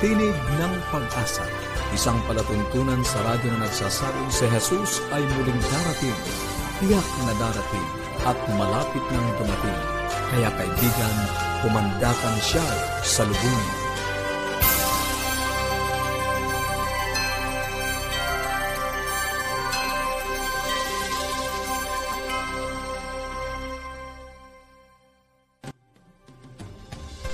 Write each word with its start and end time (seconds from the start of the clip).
Tinig 0.00 0.32
ng 0.32 0.74
Pag-asa, 0.88 1.44
isang 1.92 2.16
palatuntunan 2.24 3.04
sa 3.04 3.20
radyo 3.20 3.52
na 3.52 3.68
nagsasabing 3.68 4.32
si 4.32 4.48
Jesus 4.48 5.04
ay 5.12 5.20
muling 5.20 5.60
darating, 5.60 6.18
tiyak 6.80 7.04
na 7.28 7.36
darating, 7.36 7.88
at 8.24 8.38
malapit 8.56 9.04
nang 9.12 9.28
dumating. 9.36 9.80
Kaya 10.32 10.48
kaibigan, 10.56 11.16
pumandakan 11.60 12.36
siya 12.40 12.64
sa 13.04 13.28
lubungin. 13.28 13.79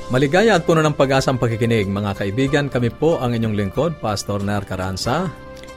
Maligaya 0.06 0.55
at 0.55 0.62
puno 0.62 0.87
ng 0.87 0.95
pag-asang 0.95 1.34
pakikinig, 1.34 1.91
mga 1.91 2.15
kaibigan. 2.15 2.70
Kami 2.70 2.95
po 2.95 3.19
ang 3.19 3.34
inyong 3.34 3.59
lingkod, 3.59 3.98
Pastor 3.98 4.38
Ner 4.38 4.62
Caranza. 4.62 5.27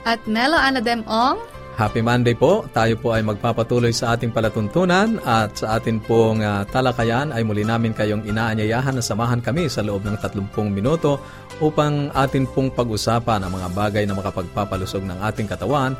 At 0.06 0.22
Melo 0.30 0.54
Anadem 0.54 1.02
Ong. 1.10 1.42
Happy 1.74 1.98
Monday 1.98 2.38
po. 2.38 2.62
Tayo 2.70 2.94
po 2.94 3.10
ay 3.10 3.26
magpapatuloy 3.26 3.90
sa 3.90 4.14
ating 4.14 4.30
palatuntunan 4.30 5.18
at 5.26 5.58
sa 5.58 5.74
atin 5.74 5.98
pong 5.98 6.46
uh, 6.46 6.62
talakayan 6.70 7.34
ay 7.34 7.42
muli 7.42 7.66
namin 7.66 7.90
kayong 7.90 8.22
inaanyayahan 8.22 8.94
na 8.94 9.02
samahan 9.02 9.42
kami 9.42 9.66
sa 9.66 9.82
loob 9.82 10.06
ng 10.06 10.14
30 10.22 10.46
minuto 10.70 11.18
upang 11.58 12.14
atin 12.14 12.46
pong 12.46 12.70
pag-usapan 12.70 13.42
ang 13.42 13.50
mga 13.50 13.68
bagay 13.74 14.04
na 14.06 14.14
makapagpapalusog 14.14 15.10
ng 15.10 15.18
ating 15.26 15.50
katawan 15.50 15.98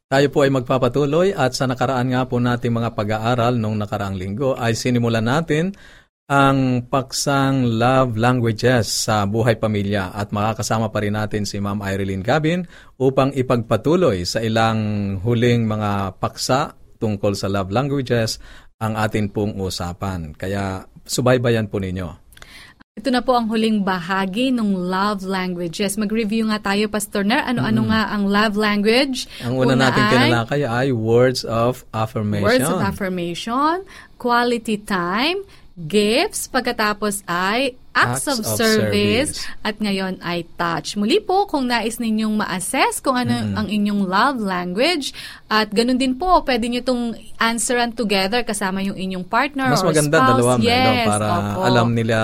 Tayo 0.06 0.30
po 0.30 0.46
ay 0.46 0.54
magpapatuloy 0.54 1.34
at 1.34 1.58
sa 1.58 1.66
nakaraan 1.66 2.14
nga 2.14 2.30
po 2.30 2.38
nating 2.38 2.70
mga 2.70 2.94
pag-aaral 2.94 3.58
nung 3.58 3.82
nakaraang 3.82 4.14
linggo 4.14 4.54
ay 4.54 4.78
sinimulan 4.78 5.26
natin 5.26 5.74
ang 6.26 6.86
paksang 6.90 7.78
love 7.78 8.18
languages 8.18 8.90
sa 8.90 9.30
buhay 9.30 9.62
pamilya 9.62 10.10
at 10.14 10.34
makakasama 10.34 10.90
pa 10.90 11.06
rin 11.06 11.14
natin 11.14 11.46
si 11.46 11.62
Ma'am 11.62 11.82
Irene 11.86 12.26
Gabin 12.26 12.66
upang 12.98 13.30
ipagpatuloy 13.34 14.26
sa 14.26 14.42
ilang 14.42 14.78
huling 15.22 15.70
mga 15.70 16.18
paksa 16.18 16.74
tungkol 16.98 17.38
sa 17.38 17.50
love 17.50 17.70
languages 17.70 18.42
ang 18.82 18.98
atin 18.98 19.30
pong 19.30 19.54
usapan. 19.62 20.34
Kaya 20.34 20.86
subaybayan 21.06 21.70
po 21.70 21.78
ninyo. 21.78 22.25
Ito 22.96 23.12
na 23.12 23.20
po 23.20 23.36
ang 23.36 23.52
huling 23.52 23.84
bahagi 23.84 24.56
ng 24.56 24.72
love 24.72 25.28
languages. 25.28 26.00
Mag-review 26.00 26.48
nga 26.48 26.64
tayo, 26.64 26.88
Pastor 26.88 27.28
Ner. 27.28 27.44
Ano-ano 27.44 27.84
mm. 27.84 27.90
nga 27.92 28.02
ang 28.08 28.24
love 28.24 28.56
language? 28.56 29.28
Ang 29.44 29.60
una, 29.60 29.76
una 29.76 29.92
natin 29.92 30.04
kinalakay 30.16 30.64
ay 30.64 30.96
words 30.96 31.44
of 31.44 31.84
affirmation. 31.92 32.48
Words 32.48 32.72
of 32.72 32.80
affirmation, 32.80 33.84
quality 34.16 34.80
time, 34.80 35.44
gifts, 35.76 36.48
pagkatapos 36.48 37.28
ay 37.28 37.76
acts, 37.92 38.24
acts 38.24 38.28
of, 38.32 38.40
of 38.40 38.56
service, 38.56 39.44
service, 39.44 39.60
at 39.60 39.76
ngayon 39.84 40.16
ay 40.24 40.48
touch. 40.56 40.96
Muli 40.96 41.20
po, 41.20 41.44
kung 41.52 41.68
nais 41.68 42.00
ninyong 42.00 42.40
ma-assess 42.40 43.04
kung 43.04 43.20
ano 43.20 43.36
mm-hmm. 43.36 43.60
ang 43.60 43.68
inyong 43.68 44.02
love 44.08 44.40
language, 44.40 45.12
at 45.52 45.68
ganun 45.76 46.00
din 46.00 46.16
po, 46.16 46.40
pwede 46.48 46.72
nyo 46.72 46.80
itong 46.80 47.04
answeran 47.36 47.92
together 47.92 48.48
kasama 48.48 48.80
yung 48.88 48.96
inyong 48.96 49.28
partner 49.28 49.68
Mas 49.68 49.84
or 49.84 49.92
maganda 49.92 50.16
spouse. 50.16 50.32
dalawa 50.32 50.52
yes, 50.64 50.80
no, 50.80 51.12
para 51.12 51.28
opo. 51.28 51.60
alam 51.68 51.88
nila 51.92 52.18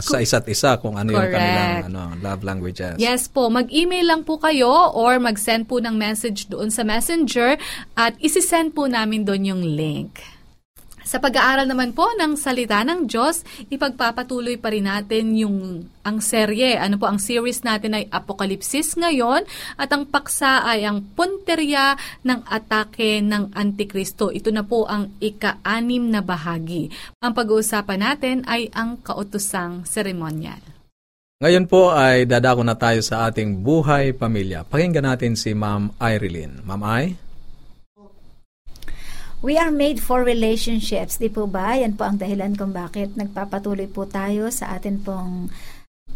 sa 0.00 0.16
isa't 0.24 0.48
isa 0.48 0.80
kung 0.80 0.96
ano 0.96 1.12
Correct. 1.12 1.20
yung 1.20 1.36
kanilang 1.36 1.84
ano, 1.92 2.02
love 2.24 2.40
languages. 2.48 2.96
Yes 2.96 3.28
po, 3.28 3.52
mag-email 3.52 4.08
lang 4.08 4.24
po 4.24 4.40
kayo 4.40 4.72
or 4.96 5.20
mag-send 5.20 5.68
po 5.68 5.84
ng 5.84 6.00
message 6.00 6.48
doon 6.48 6.72
sa 6.72 6.80
messenger 6.80 7.60
at 7.92 8.16
isi-send 8.24 8.72
po 8.72 8.88
namin 8.88 9.28
doon 9.28 9.52
yung 9.52 9.62
link. 9.64 10.39
Sa 11.10 11.18
pag-aaral 11.18 11.66
naman 11.66 11.90
po 11.90 12.06
ng 12.14 12.38
salita 12.38 12.86
ng 12.86 13.10
Diyos, 13.10 13.42
ipagpapatuloy 13.66 14.62
pa 14.62 14.70
rin 14.70 14.86
natin 14.86 15.34
yung 15.34 15.82
ang 16.06 16.22
serye. 16.22 16.78
Ano 16.78 17.02
po 17.02 17.10
ang 17.10 17.18
series 17.18 17.66
natin 17.66 17.98
ay 17.98 18.06
Apokalipsis 18.14 18.94
ngayon 18.94 19.42
at 19.74 19.90
ang 19.90 20.06
paksa 20.06 20.62
ay 20.62 20.86
ang 20.86 21.02
punterya 21.02 21.98
ng 22.22 22.46
atake 22.46 23.26
ng 23.26 23.50
Antikristo. 23.58 24.30
Ito 24.30 24.54
na 24.54 24.62
po 24.62 24.86
ang 24.86 25.10
ika-anim 25.18 26.14
na 26.14 26.22
bahagi. 26.22 26.94
Ang 27.18 27.34
pag-uusapan 27.34 27.98
natin 28.06 28.36
ay 28.46 28.70
ang 28.70 29.02
kautosang 29.02 29.82
seremonyal. 29.82 30.62
Ngayon 31.42 31.66
po 31.66 31.90
ay 31.90 32.22
dadako 32.22 32.62
na 32.62 32.78
tayo 32.78 33.02
sa 33.02 33.26
ating 33.26 33.66
buhay 33.66 34.14
pamilya. 34.14 34.62
Pakinggan 34.62 35.10
natin 35.10 35.34
si 35.34 35.58
Ma'am 35.58 35.90
Irene. 35.98 36.62
Ma'am 36.62 36.82
Ay? 36.86 37.18
We 39.40 39.56
are 39.56 39.72
made 39.72 40.04
for 40.04 40.20
relationships, 40.20 41.16
di 41.16 41.32
po 41.32 41.48
ba? 41.48 41.72
Yan 41.72 41.96
po 41.96 42.04
ang 42.04 42.20
dahilan 42.20 42.60
kung 42.60 42.76
bakit 42.76 43.16
nagpapatuloy 43.16 43.88
po 43.88 44.04
tayo 44.04 44.52
sa 44.52 44.76
atin 44.76 45.00
pong 45.00 45.48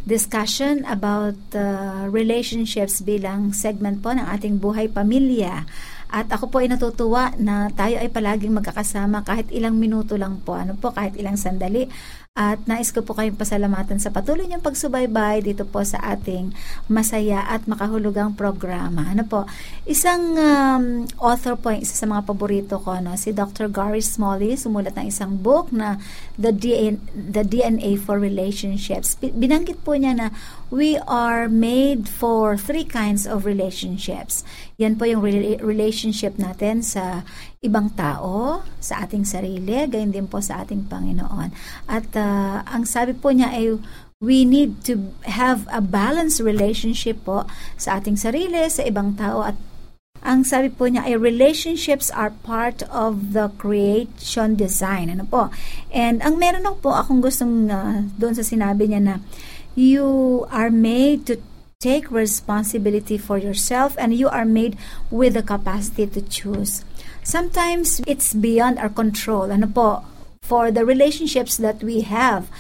discussion 0.05 0.85
about 0.85 1.41
uh, 1.57 2.05
relationships 2.13 3.01
bilang 3.01 3.57
segment 3.57 4.05
po 4.05 4.13
ng 4.13 4.29
ating 4.29 4.61
buhay 4.61 4.93
pamilya. 4.93 5.65
At 6.13 6.29
ako 6.29 6.53
po 6.53 6.61
ay 6.61 6.69
natutuwa 6.69 7.33
na 7.41 7.73
tayo 7.73 7.97
ay 7.97 8.13
palaging 8.13 8.53
magkakasama 8.61 9.25
kahit 9.25 9.49
ilang 9.57 9.81
minuto 9.81 10.21
lang 10.21 10.45
po. 10.45 10.61
Ano 10.61 10.77
po, 10.77 10.93
kahit 10.93 11.17
ilang 11.17 11.41
sandali 11.41 11.89
at 12.35 12.67
nais 12.67 12.91
ko 12.91 12.99
po 13.07 13.15
kayong 13.15 13.39
pasalamatan 13.39 14.03
sa 14.03 14.11
patuloy 14.11 14.51
niyong 14.51 14.67
pagsubaybay 14.67 15.39
dito 15.47 15.63
po 15.63 15.87
sa 15.87 16.03
ating 16.03 16.51
masaya 16.91 17.47
at 17.47 17.63
makahulugang 17.71 18.35
programa. 18.35 19.07
Ano 19.07 19.23
po, 19.23 19.47
isang 19.87 20.35
um, 20.35 21.07
author 21.23 21.55
po, 21.55 21.71
isa 21.71 21.95
sa 21.95 22.11
mga 22.11 22.27
paborito 22.27 22.83
ko, 22.83 22.99
no, 22.99 23.15
si 23.15 23.31
Dr. 23.31 23.71
Gary 23.71 24.03
Smalley, 24.03 24.59
sumulat 24.59 24.99
ng 24.99 25.15
isang 25.15 25.39
book 25.39 25.71
na 25.71 26.03
The 26.35 26.51
DNA, 26.51 26.99
The 27.15 27.47
DNA 27.47 28.03
for 28.03 28.19
Relationships. 28.19 29.15
Binanggit 29.23 29.87
po 29.87 29.95
niya 29.95 30.19
na 30.19 30.27
we 30.75 30.99
are 31.07 31.47
made 31.47 32.11
for 32.11 32.59
three 32.59 32.83
kinds 32.83 33.31
of 33.31 33.47
relationships. 33.47 34.43
Yan 34.83 34.99
po 34.99 35.07
yung 35.07 35.23
re- 35.23 35.63
relationship 35.63 36.35
natin 36.35 36.83
sa 36.83 37.23
ibang 37.65 37.89
tao, 37.97 38.61
sa 38.77 39.09
ating 39.09 39.25
sarili, 39.25 39.89
gayon 39.89 40.13
din 40.13 40.29
po 40.29 40.45
sa 40.45 40.61
ating 40.61 40.85
Panginoon. 40.87 41.49
At 41.89 42.13
uh, 42.13 42.61
ang 42.69 42.85
sabi 42.85 43.17
po 43.17 43.33
niya 43.33 43.49
ay 43.57 43.81
we 44.21 44.45
need 44.45 44.85
to 44.85 45.13
have 45.25 45.65
a 45.73 45.81
balanced 45.81 46.45
relationship 46.45 47.25
po 47.25 47.49
sa 47.81 47.99
ating 48.01 48.21
sarili, 48.21 48.69
sa 48.69 48.85
ibang 48.85 49.17
tao 49.17 49.45
at 49.45 49.57
ang 50.25 50.41
sabi 50.41 50.73
po 50.73 50.89
niya 50.89 51.05
ay 51.05 51.21
relationships 51.21 52.09
are 52.09 52.33
part 52.33 52.81
of 52.89 53.37
the 53.37 53.53
creation 53.61 54.57
design. 54.57 55.13
Ano 55.13 55.29
po? 55.29 55.53
And 55.93 56.25
ang 56.25 56.41
meron 56.41 56.65
po 56.81 56.97
akong 56.97 57.21
gustong 57.21 57.69
uh, 57.69 58.09
doon 58.17 58.33
sa 58.33 58.41
sinabi 58.41 58.89
niya 58.89 59.05
na 59.05 59.15
you 59.77 60.49
are 60.49 60.73
made 60.73 61.29
to 61.29 61.37
take 61.77 62.09
responsibility 62.09 63.21
for 63.21 63.37
yourself 63.37 63.93
and 64.01 64.17
you 64.17 64.25
are 64.33 64.49
made 64.49 64.81
with 65.13 65.37
the 65.37 65.45
capacity 65.45 66.09
to 66.09 66.25
choose. 66.25 66.81
Sometimes 67.25 68.05
it's 68.05 68.37
beyond 68.37 68.77
our 68.79 68.93
control. 68.93 69.49
Ano 69.49 69.67
po? 69.67 70.05
For 70.45 70.69
the 70.69 70.85
relationships 70.85 71.57
that 71.57 71.81
we 71.81 72.05
have, 72.05 72.53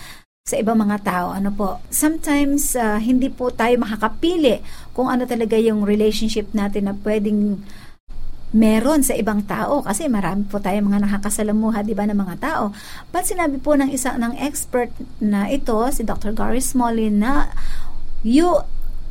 sa 0.44 0.60
ibang 0.60 0.76
mga 0.76 1.08
tao. 1.08 1.32
Ano 1.32 1.48
po? 1.48 1.80
Sometimes, 1.88 2.76
uh, 2.76 3.00
hindi 3.00 3.32
po 3.32 3.48
tayo 3.48 3.80
makakapili 3.80 4.60
kung 4.92 5.08
ano 5.08 5.24
talaga 5.24 5.56
yung 5.56 5.88
relationship 5.88 6.52
natin 6.52 6.84
na 6.84 6.92
pwedeng 7.00 7.64
meron 8.52 9.00
sa 9.00 9.16
ibang 9.16 9.40
tao 9.48 9.80
kasi 9.80 10.04
marami 10.06 10.44
po 10.44 10.60
tayo 10.60 10.78
mga 10.84 11.08
nakakasalamuha, 11.08 11.80
di 11.80 11.96
ba, 11.96 12.04
ng 12.04 12.20
mga 12.20 12.36
tao. 12.44 12.76
But 13.08 13.24
sinabi 13.24 13.56
po 13.56 13.72
ng 13.72 13.88
isa 13.88 14.20
ng 14.20 14.36
expert 14.36 14.92
na 15.16 15.48
ito, 15.48 15.80
si 15.88 16.04
Dr. 16.04 16.36
Gary 16.36 16.60
Smalley, 16.60 17.08
na 17.08 17.48
you 18.20 18.60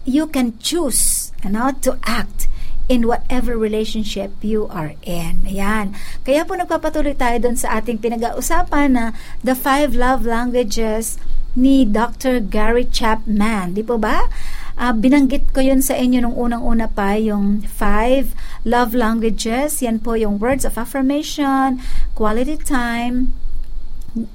you 0.06 0.30
can 0.30 0.54
choose 0.62 1.34
ano, 1.42 1.74
to 1.82 1.98
act 2.06 2.46
in 2.92 3.08
whatever 3.08 3.56
relationship 3.56 4.32
you 4.44 4.68
are 4.68 4.96
in. 5.08 5.48
Ayan. 5.48 5.96
Kaya 6.28 6.44
po 6.44 6.60
nagpapatuloy 6.60 7.16
tayo 7.16 7.40
doon 7.40 7.56
sa 7.56 7.80
ating 7.80 8.04
pinag-ausapan 8.04 8.90
na 8.92 9.06
the 9.40 9.56
five 9.56 9.96
love 9.96 10.28
languages 10.28 11.16
ni 11.56 11.86
Dr. 11.86 12.42
Gary 12.42 12.90
Chapman. 12.90 13.78
Di 13.78 13.86
po 13.86 13.96
ba? 13.96 14.28
Uh, 14.74 14.90
binanggit 14.90 15.54
ko 15.54 15.62
yun 15.62 15.86
sa 15.86 15.94
inyo 15.94 16.26
nung 16.26 16.34
unang-una 16.34 16.90
pa, 16.90 17.14
yung 17.14 17.62
five 17.62 18.34
love 18.66 18.98
languages. 18.98 19.80
Yan 19.86 20.02
po 20.02 20.18
yung 20.18 20.42
words 20.42 20.66
of 20.66 20.82
affirmation, 20.82 21.78
quality 22.18 22.58
time, 22.58 23.38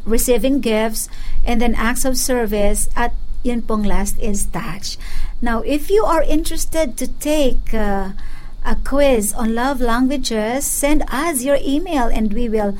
receiving 0.07 0.63
gifts, 0.63 1.11
and 1.43 1.59
then 1.59 1.75
acts 1.75 2.07
of 2.07 2.15
service, 2.15 2.87
at 2.95 3.11
yun 3.43 3.67
pong 3.67 3.83
last 3.83 4.15
is 4.23 4.47
touch. 4.55 4.95
Now, 5.43 5.63
if 5.67 5.91
you 5.91 6.07
are 6.07 6.23
interested 6.23 6.95
to 6.99 7.07
take 7.19 7.75
uh, 7.75 8.15
a 8.69 8.77
quiz 8.85 9.33
on 9.33 9.57
love 9.57 9.81
languages, 9.81 10.69
send 10.69 11.01
us 11.09 11.41
your 11.41 11.57
email 11.65 12.13
and 12.13 12.37
we 12.37 12.53
will 12.53 12.77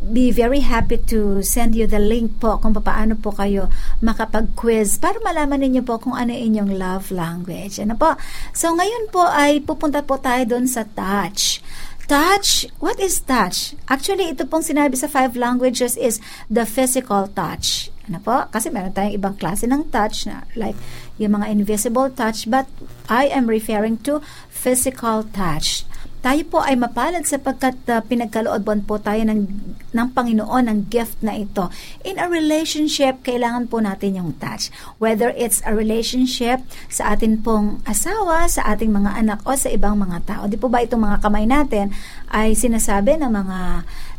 be 0.00 0.32
very 0.32 0.64
happy 0.64 0.96
to 0.96 1.44
send 1.44 1.76
you 1.76 1.84
the 1.84 2.00
link 2.00 2.40
po 2.40 2.56
kung 2.56 2.72
paano 2.72 3.12
po 3.20 3.30
kayo 3.30 3.68
makapag-quiz 4.00 4.96
para 4.96 5.20
malaman 5.20 5.68
ninyo 5.68 5.84
po 5.84 6.00
kung 6.00 6.16
ano 6.16 6.32
inyong 6.32 6.74
love 6.80 7.12
language. 7.12 7.76
Ano 7.76 7.94
po? 7.94 8.16
So, 8.56 8.72
ngayon 8.72 9.12
po 9.12 9.22
ay 9.28 9.60
pupunta 9.60 10.00
po 10.00 10.16
tayo 10.16 10.48
doon 10.48 10.64
sa 10.64 10.88
touch. 10.88 11.60
Touch, 12.08 12.66
what 12.80 12.96
is 12.98 13.20
touch? 13.20 13.76
Actually, 13.86 14.32
ito 14.32 14.48
pong 14.48 14.64
sinabi 14.64 14.96
sa 14.96 15.06
five 15.12 15.36
languages 15.36 15.94
is 15.94 16.18
the 16.48 16.64
physical 16.64 17.28
touch. 17.30 17.92
Ano 18.10 18.18
po? 18.18 18.48
Kasi 18.50 18.72
meron 18.72 18.90
tayong 18.90 19.14
ibang 19.14 19.36
klase 19.38 19.70
ng 19.70 19.86
touch 19.92 20.26
na 20.26 20.42
like 20.58 20.74
yung 21.22 21.38
mga 21.38 21.54
invisible 21.54 22.10
touch 22.10 22.50
but 22.50 22.66
I 23.06 23.30
am 23.30 23.46
referring 23.46 24.02
to 24.04 24.18
physical 24.50 25.22
touch. 25.22 25.86
Tayo 26.22 26.46
po 26.46 26.62
ay 26.62 26.78
mapalad 26.78 27.26
sapagkat 27.26 27.82
uh, 27.90 27.98
pinagkalooban 28.06 28.86
po 28.86 28.94
tayo 29.02 29.26
ng, 29.26 29.42
ng 29.90 30.08
Panginoon 30.14 30.70
ng 30.70 30.78
gift 30.86 31.18
na 31.18 31.34
ito. 31.34 31.66
In 32.06 32.14
a 32.22 32.30
relationship, 32.30 33.26
kailangan 33.26 33.66
po 33.66 33.82
natin 33.82 34.14
yung 34.14 34.30
touch. 34.38 34.70
Whether 35.02 35.34
it's 35.34 35.58
a 35.66 35.74
relationship 35.74 36.62
sa 36.86 37.18
atin 37.18 37.42
pong 37.42 37.82
asawa, 37.90 38.46
sa 38.46 38.62
ating 38.70 38.94
mga 38.94 39.18
anak 39.18 39.42
o 39.42 39.58
sa 39.58 39.66
ibang 39.66 39.98
mga 39.98 40.22
tao. 40.22 40.42
Di 40.46 40.54
po 40.54 40.70
ba 40.70 40.86
itong 40.86 41.02
mga 41.02 41.26
kamay 41.26 41.42
natin 41.42 41.90
ay 42.30 42.54
sinasabi 42.54 43.18
ng 43.18 43.32
mga 43.42 43.58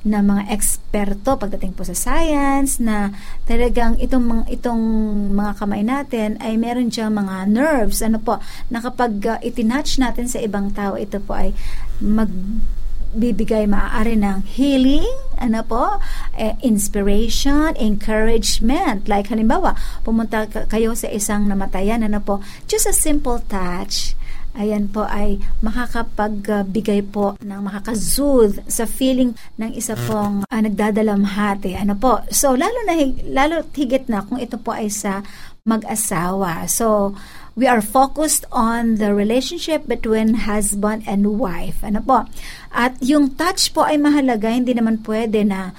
na 0.04 0.20
mga 0.20 0.52
eksperto 0.52 1.40
pagdating 1.40 1.72
po 1.72 1.88
sa 1.88 1.96
science 1.96 2.84
na 2.84 3.16
talagang 3.48 3.96
itong 4.04 4.24
mga, 4.28 4.44
itong 4.60 4.84
mga 5.32 5.52
kamay 5.56 5.82
natin 5.84 6.36
ay 6.44 6.60
meron 6.60 6.92
diyang 6.92 7.16
mga 7.16 7.48
nerves. 7.48 8.04
Ano 8.04 8.20
po 8.20 8.44
na 8.68 8.84
kapag 8.84 9.14
uh, 9.24 9.40
itinatch 9.40 10.04
natin 10.04 10.28
sa 10.28 10.44
ibang 10.44 10.76
tao 10.76 11.00
ito 11.00 11.24
po 11.24 11.40
ay 11.40 11.56
magbibigay 12.04 13.64
maaari 13.64 14.20
ng 14.20 14.44
healing 14.44 15.08
ano 15.40 15.64
po 15.64 16.04
eh, 16.36 16.60
inspiration 16.60 17.72
encouragement. 17.80 19.08
Like 19.08 19.32
halimbawa 19.32 19.80
pumunta 20.04 20.52
kayo 20.68 21.00
sa 21.00 21.08
isang 21.08 21.48
namatayan 21.48 22.04
ano 22.04 22.20
po 22.20 22.44
just 22.68 22.92
a 22.92 22.96
simple 22.96 23.40
touch 23.48 24.20
ayan 24.54 24.90
po 24.90 25.06
ay 25.06 25.42
makakapagbigay 25.66 27.06
po 27.10 27.38
ng 27.42 27.62
makakasoothe 27.66 28.64
sa 28.70 28.86
feeling 28.86 29.34
ng 29.58 29.74
isa 29.74 29.98
pong 29.98 30.46
uh, 30.46 30.62
nagdadalamhati. 30.62 31.78
Ano 31.78 31.98
po? 31.98 32.22
So, 32.30 32.54
lalo 32.54 32.78
na 32.86 32.98
lalo 33.30 33.66
higit 33.74 34.10
na 34.10 34.26
kung 34.26 34.38
ito 34.38 34.58
po 34.62 34.74
ay 34.78 34.94
sa 34.94 35.26
mag-asawa. 35.66 36.70
So, 36.70 37.18
we 37.56 37.70
are 37.70 37.82
focused 37.82 38.46
on 38.50 38.98
the 38.98 39.14
relationship 39.14 39.86
between 39.86 40.46
husband 40.50 41.06
and 41.06 41.38
wife. 41.38 41.82
Ano 41.86 42.02
po? 42.02 42.26
At 42.74 42.98
yung 43.00 43.38
touch 43.38 43.74
po 43.74 43.86
ay 43.86 44.02
mahalaga, 44.02 44.50
hindi 44.50 44.74
naman 44.74 45.06
pwede 45.06 45.46
na 45.46 45.74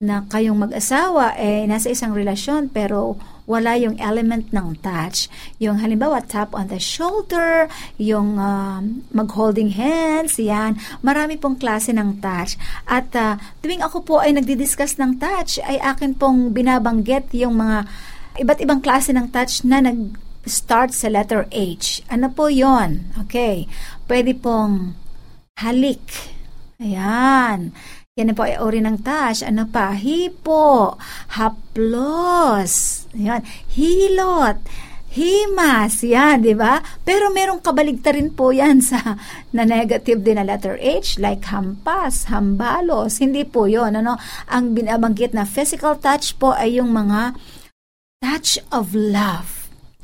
na 0.00 0.24
kayong 0.32 0.56
mag-asawa 0.56 1.36
eh 1.36 1.68
nasa 1.68 1.92
isang 1.92 2.16
relasyon 2.16 2.72
pero 2.72 3.20
wala 3.50 3.74
yung 3.74 3.98
element 3.98 4.54
ng 4.54 4.78
touch. 4.78 5.26
Yung 5.58 5.82
halimbawa, 5.82 6.22
tap 6.22 6.54
on 6.54 6.70
the 6.70 6.78
shoulder, 6.78 7.66
yung 7.98 8.38
uh, 8.38 8.78
mag-holding 9.10 9.74
hands, 9.74 10.38
yan. 10.38 10.78
Marami 11.02 11.34
pong 11.34 11.58
klase 11.58 11.90
ng 11.90 12.22
touch. 12.22 12.54
At 12.86 13.10
uh, 13.18 13.42
tuwing 13.58 13.82
ako 13.82 14.06
po 14.06 14.14
ay 14.22 14.38
nagdi-discuss 14.38 15.02
ng 15.02 15.18
touch, 15.18 15.58
ay 15.66 15.82
akin 15.82 16.14
pong 16.14 16.54
binabanggit 16.54 17.34
yung 17.34 17.58
mga 17.58 17.90
iba't 18.38 18.62
ibang 18.62 18.78
klase 18.78 19.10
ng 19.10 19.26
touch 19.34 19.66
na 19.66 19.82
nag 19.82 20.14
start 20.46 20.96
sa 20.96 21.12
letter 21.12 21.44
H. 21.52 22.00
Ano 22.08 22.32
po 22.32 22.48
yon? 22.48 23.12
Okay. 23.26 23.68
Pwede 24.08 24.32
pong 24.32 24.96
halik. 25.60 26.00
Ayan. 26.80 27.76
Yan 28.20 28.36
po 28.36 28.44
ay 28.44 28.60
uri 28.60 28.84
ng 28.84 29.00
tash. 29.00 29.40
Ano 29.40 29.64
pa? 29.64 29.96
Hipo, 29.96 31.00
haplos, 31.32 33.08
yan, 33.16 33.40
hilot, 33.72 34.60
himas, 35.08 36.04
yan, 36.04 36.44
di 36.44 36.52
ba? 36.52 36.84
Pero 37.00 37.32
merong 37.32 37.64
kabaligtarin 37.64 38.28
po 38.36 38.52
yan 38.52 38.84
sa 38.84 39.16
na 39.56 39.64
negative 39.64 40.20
din 40.20 40.36
na 40.36 40.44
letter 40.44 40.76
H, 40.76 41.16
like 41.16 41.48
hampas, 41.48 42.28
hambalos. 42.28 43.24
Hindi 43.24 43.48
po 43.48 43.64
yon 43.64 43.96
ano? 43.96 44.20
Ang 44.52 44.76
binabanggit 44.76 45.32
na 45.32 45.48
physical 45.48 45.96
touch 45.96 46.36
po 46.36 46.52
ay 46.52 46.76
yung 46.76 46.92
mga 46.92 47.40
touch 48.20 48.60
of 48.68 48.92
love 48.92 49.59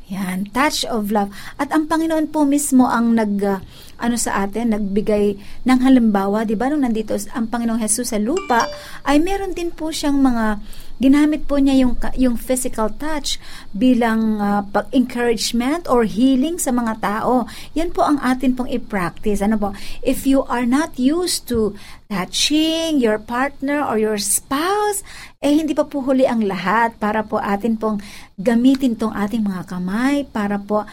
yan, 0.06 0.46
touch 0.54 0.86
of 0.86 1.10
love. 1.10 1.34
At 1.58 1.74
ang 1.74 1.90
Panginoon 1.90 2.30
po 2.30 2.46
mismo 2.46 2.86
ang 2.86 3.18
nag 3.18 3.42
uh, 3.42 3.58
ano 3.98 4.14
sa 4.14 4.46
atin, 4.46 4.70
nagbigay 4.70 5.34
ng 5.66 5.78
halimbawa, 5.82 6.46
'di 6.46 6.54
ba? 6.54 6.70
Nung 6.70 6.86
nandito 6.86 7.18
ang 7.34 7.50
Panginoong 7.50 7.82
Hesus 7.82 8.14
sa 8.14 8.18
lupa, 8.22 8.70
ay 9.02 9.18
meron 9.18 9.50
din 9.50 9.74
po 9.74 9.90
siyang 9.90 10.22
mga 10.22 10.62
ginamit 10.96 11.44
po 11.44 11.60
niya 11.60 11.76
yung 11.86 11.94
yung 12.16 12.36
physical 12.40 12.88
touch 12.96 13.36
bilang 13.76 14.40
uh, 14.40 14.62
pag-encouragement 14.72 15.84
or 15.88 16.08
healing 16.08 16.56
sa 16.56 16.72
mga 16.72 17.00
tao. 17.00 17.44
Yan 17.76 17.92
po 17.92 18.04
ang 18.04 18.20
atin 18.24 18.56
pong 18.56 18.70
i-practice. 18.72 19.44
Ano 19.44 19.60
po? 19.60 19.76
If 20.00 20.24
you 20.24 20.44
are 20.48 20.64
not 20.64 20.96
used 20.96 21.48
to 21.52 21.76
touching 22.06 23.02
your 23.02 23.18
partner 23.18 23.82
or 23.82 23.98
your 23.98 24.16
spouse, 24.16 25.02
eh 25.42 25.52
hindi 25.52 25.74
pa 25.74 25.84
po 25.84 26.00
huli 26.06 26.24
ang 26.24 26.46
lahat 26.46 26.96
para 26.96 27.26
po 27.26 27.42
atin 27.42 27.76
pong 27.76 28.00
gamitin 28.38 28.94
tong 28.94 29.12
ating 29.12 29.42
mga 29.42 29.68
kamay 29.68 30.24
para 30.24 30.56
po 30.56 30.86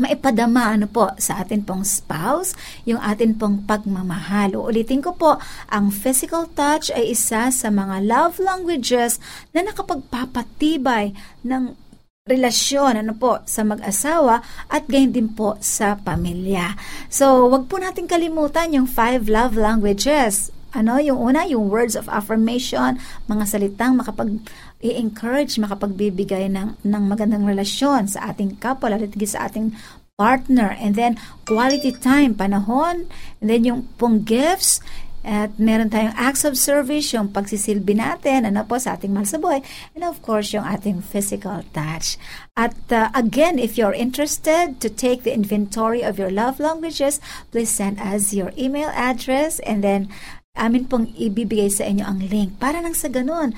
maipadama 0.00 0.72
ano 0.72 0.88
po 0.88 1.12
sa 1.20 1.44
atin 1.44 1.64
pong 1.64 1.84
spouse, 1.84 2.56
yung 2.88 3.00
atin 3.02 3.36
pong 3.36 3.64
pagmamahal. 3.68 4.56
Uulitin 4.56 5.04
ko 5.04 5.12
po, 5.12 5.36
ang 5.68 5.92
physical 5.92 6.48
touch 6.52 6.88
ay 6.94 7.12
isa 7.12 7.52
sa 7.52 7.68
mga 7.68 8.00
love 8.04 8.40
languages 8.40 9.20
na 9.52 9.64
nakapagpapatibay 9.66 11.12
ng 11.44 11.76
relasyon 12.22 13.02
ano 13.02 13.18
po 13.18 13.42
sa 13.50 13.66
mag-asawa 13.66 14.46
at 14.70 14.86
gayon 14.86 15.10
din 15.10 15.28
po 15.34 15.58
sa 15.58 15.98
pamilya. 15.98 16.78
So, 17.10 17.50
wag 17.50 17.66
po 17.66 17.82
natin 17.82 18.06
kalimutan 18.06 18.70
yung 18.78 18.86
five 18.86 19.26
love 19.26 19.58
languages. 19.58 20.54
Ano, 20.72 20.96
yung 20.98 21.20
una, 21.20 21.44
yung 21.44 21.68
words 21.68 21.94
of 21.94 22.08
affirmation, 22.08 22.98
mga 23.28 23.44
salitang 23.44 23.96
makapag 23.96 24.40
i-encourage, 24.82 25.60
makapagbibigay 25.62 26.50
ng, 26.50 26.80
ng 26.82 27.04
magandang 27.06 27.46
relasyon 27.46 28.10
sa 28.10 28.34
ating 28.34 28.58
couple, 28.58 28.90
lalo 28.90 29.06
sa 29.28 29.46
ating 29.46 29.76
partner. 30.18 30.74
And 30.76 30.98
then, 30.98 31.20
quality 31.46 31.94
time, 31.94 32.34
panahon. 32.34 33.06
And 33.38 33.46
then, 33.46 33.62
yung 33.62 33.92
pong 33.96 34.26
gifts, 34.26 34.82
At 35.22 35.54
meron 35.54 35.86
tayong 35.86 36.18
acts 36.18 36.42
of 36.42 36.58
service, 36.58 37.14
yung 37.14 37.30
pagsisilbi 37.30 37.94
natin, 37.94 38.42
ano 38.42 38.66
po, 38.66 38.82
sa 38.82 38.98
ating 38.98 39.14
mahal 39.14 39.30
sa 39.30 39.38
buhay. 39.38 39.62
And 39.94 40.02
of 40.02 40.18
course, 40.18 40.50
yung 40.50 40.66
ating 40.66 41.06
physical 41.06 41.62
touch. 41.70 42.18
At 42.58 42.74
uh, 42.90 43.14
again, 43.14 43.62
if 43.62 43.78
you're 43.78 43.94
interested 43.94 44.82
to 44.82 44.90
take 44.90 45.22
the 45.22 45.30
inventory 45.30 46.02
of 46.02 46.18
your 46.18 46.34
love 46.34 46.58
languages, 46.58 47.22
please 47.54 47.70
send 47.70 48.02
us 48.02 48.34
your 48.34 48.50
email 48.58 48.90
address 48.90 49.62
and 49.62 49.86
then 49.86 50.10
amin 50.56 50.86
pong 50.86 51.10
ibibigay 51.18 51.72
sa 51.72 51.88
inyo 51.88 52.04
ang 52.06 52.20
link. 52.22 52.56
Para 52.56 52.78
nang 52.78 52.94
sa 52.94 53.10
ganun, 53.10 53.52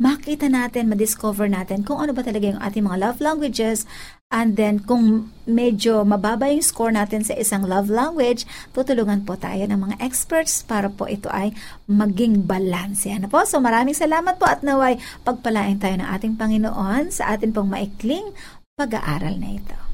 makita 0.00 0.48
natin, 0.48 0.88
ma-discover 0.88 1.48
natin 1.48 1.84
kung 1.84 2.00
ano 2.00 2.16
ba 2.16 2.24
talaga 2.24 2.50
yung 2.50 2.62
ating 2.62 2.84
mga 2.84 3.00
love 3.00 3.18
languages 3.20 3.84
And 4.30 4.54
then, 4.54 4.78
kung 4.86 5.34
medyo 5.42 6.06
mababa 6.06 6.46
yung 6.54 6.62
score 6.62 6.94
natin 6.94 7.26
sa 7.26 7.34
isang 7.34 7.66
love 7.66 7.90
language, 7.90 8.46
tutulungan 8.70 9.26
po 9.26 9.34
tayo 9.34 9.66
ng 9.66 9.74
mga 9.74 9.96
experts 9.98 10.62
para 10.62 10.86
po 10.86 11.10
ito 11.10 11.26
ay 11.34 11.50
maging 11.90 12.46
balance. 12.46 13.10
Ano 13.10 13.26
po? 13.26 13.42
So, 13.42 13.58
maraming 13.58 13.98
salamat 13.98 14.38
po 14.38 14.46
at 14.46 14.62
naway 14.62 15.02
pagpalain 15.26 15.82
tayo 15.82 15.98
ng 15.98 16.06
ating 16.14 16.38
Panginoon 16.38 17.10
sa 17.10 17.34
atin 17.34 17.50
pong 17.50 17.74
maikling 17.74 18.30
pag-aaral 18.78 19.34
na 19.34 19.58
ito. 19.58 19.89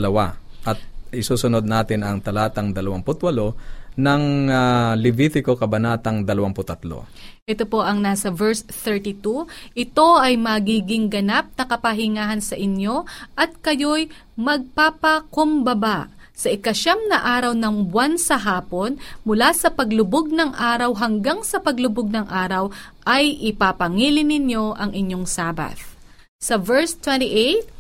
at 0.64 0.78
isusunod 1.10 1.66
natin 1.66 2.06
ang 2.06 2.22
talatang 2.22 2.70
28 2.70 3.83
ng 3.94 4.22
uh, 4.50 4.92
Levitico 4.98 5.54
Kabanatang 5.54 6.26
23. 6.26 7.46
Ito 7.46 7.64
po 7.68 7.84
ang 7.84 8.00
nasa 8.00 8.32
verse 8.32 8.64
32. 8.66 9.46
Ito 9.76 10.08
ay 10.18 10.40
magiging 10.40 11.12
ganap 11.12 11.52
na 11.54 11.64
kapahingahan 11.68 12.40
sa 12.40 12.56
inyo 12.56 13.04
at 13.36 13.54
kayo'y 13.60 14.10
magpapakumbaba 14.34 16.14
sa 16.34 16.50
ikasyam 16.50 16.98
na 17.06 17.22
araw 17.22 17.54
ng 17.54 17.94
buwan 17.94 18.18
sa 18.18 18.34
hapon, 18.34 18.98
mula 19.22 19.54
sa 19.54 19.70
paglubog 19.70 20.34
ng 20.34 20.50
araw 20.58 20.90
hanggang 20.98 21.46
sa 21.46 21.62
paglubog 21.62 22.10
ng 22.10 22.26
araw, 22.26 22.74
ay 23.06 23.38
ipapangilin 23.54 24.26
ninyo 24.26 24.74
ang 24.74 24.90
inyong 24.90 25.30
Sabbath. 25.30 25.94
Sa 26.42 26.58
verse 26.58 26.98
28, 26.98 27.70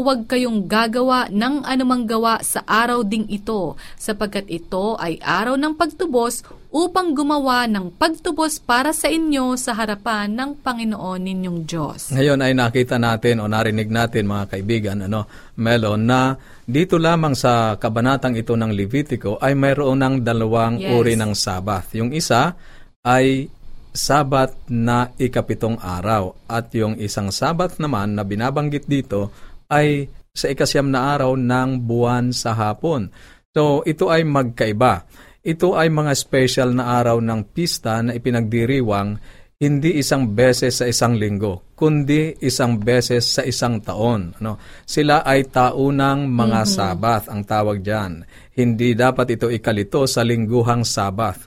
huwag 0.00 0.24
kayong 0.24 0.64
gagawa 0.64 1.28
ng 1.28 1.68
anumang 1.68 2.08
gawa 2.08 2.40
sa 2.40 2.64
araw 2.64 3.04
ding 3.04 3.28
ito, 3.28 3.76
sapagkat 4.00 4.48
ito 4.48 4.96
ay 4.96 5.20
araw 5.20 5.60
ng 5.60 5.76
pagtubos 5.76 6.40
upang 6.72 7.12
gumawa 7.12 7.68
ng 7.68 7.92
pagtubos 8.00 8.56
para 8.56 8.96
sa 8.96 9.12
inyo 9.12 9.60
sa 9.60 9.76
harapan 9.76 10.32
ng 10.32 10.64
Panginoon 10.64 11.20
ninyong 11.20 11.60
Diyos. 11.68 12.16
Ngayon 12.16 12.40
ay 12.40 12.56
nakita 12.56 12.96
natin 12.96 13.44
o 13.44 13.50
narinig 13.50 13.92
natin 13.92 14.24
mga 14.24 14.56
kaibigan, 14.56 15.04
ano, 15.04 15.28
Melo, 15.60 16.00
na 16.00 16.32
dito 16.64 16.96
lamang 16.96 17.36
sa 17.36 17.76
kabanatang 17.76 18.40
ito 18.40 18.56
ng 18.56 18.72
Levitico 18.72 19.36
ay 19.36 19.52
mayroon 19.52 20.00
ng 20.00 20.14
dalawang 20.24 20.80
yes. 20.80 20.88
uri 20.96 21.14
ng 21.20 21.36
Sabath. 21.36 21.92
Yung 21.92 22.16
isa 22.16 22.56
ay 23.04 23.52
Sabat 23.92 24.56
na 24.72 25.12
ikapitong 25.20 25.76
araw 25.76 26.32
at 26.48 26.72
yung 26.72 26.96
isang 26.96 27.28
Sabat 27.28 27.76
naman 27.76 28.16
na 28.16 28.24
binabanggit 28.24 28.88
dito 28.88 29.28
ay 29.72 30.12
sa 30.36 30.52
ikasyam 30.52 30.92
na 30.92 31.16
araw 31.16 31.32
ng 31.32 31.80
buwan 31.88 32.36
sa 32.36 32.52
hapon. 32.52 33.08
So 33.56 33.80
ito 33.88 34.12
ay 34.12 34.28
magkaiba. 34.28 35.08
Ito 35.42 35.74
ay 35.74 35.88
mga 35.88 36.12
special 36.14 36.76
na 36.76 37.00
araw 37.00 37.18
ng 37.18 37.50
pista 37.50 37.98
na 38.04 38.14
ipinagdiriwang 38.14 39.40
hindi 39.62 40.02
isang 40.02 40.34
beses 40.34 40.82
sa 40.82 40.90
isang 40.90 41.14
linggo, 41.14 41.70
kundi 41.78 42.34
isang 42.42 42.82
beses 42.82 43.38
sa 43.38 43.46
isang 43.46 43.78
taon. 43.78 44.34
Ano? 44.42 44.58
Sila 44.82 45.22
ay 45.22 45.46
taunang 45.46 46.26
mga 46.26 46.66
mm-hmm. 46.66 46.74
sabath, 46.74 47.30
ang 47.30 47.46
tawag 47.46 47.78
diyan. 47.78 48.26
Hindi 48.58 48.98
dapat 48.98 49.38
ito 49.38 49.46
ikalito 49.46 50.02
sa 50.10 50.26
lingguhang 50.26 50.82
sabath. 50.82 51.46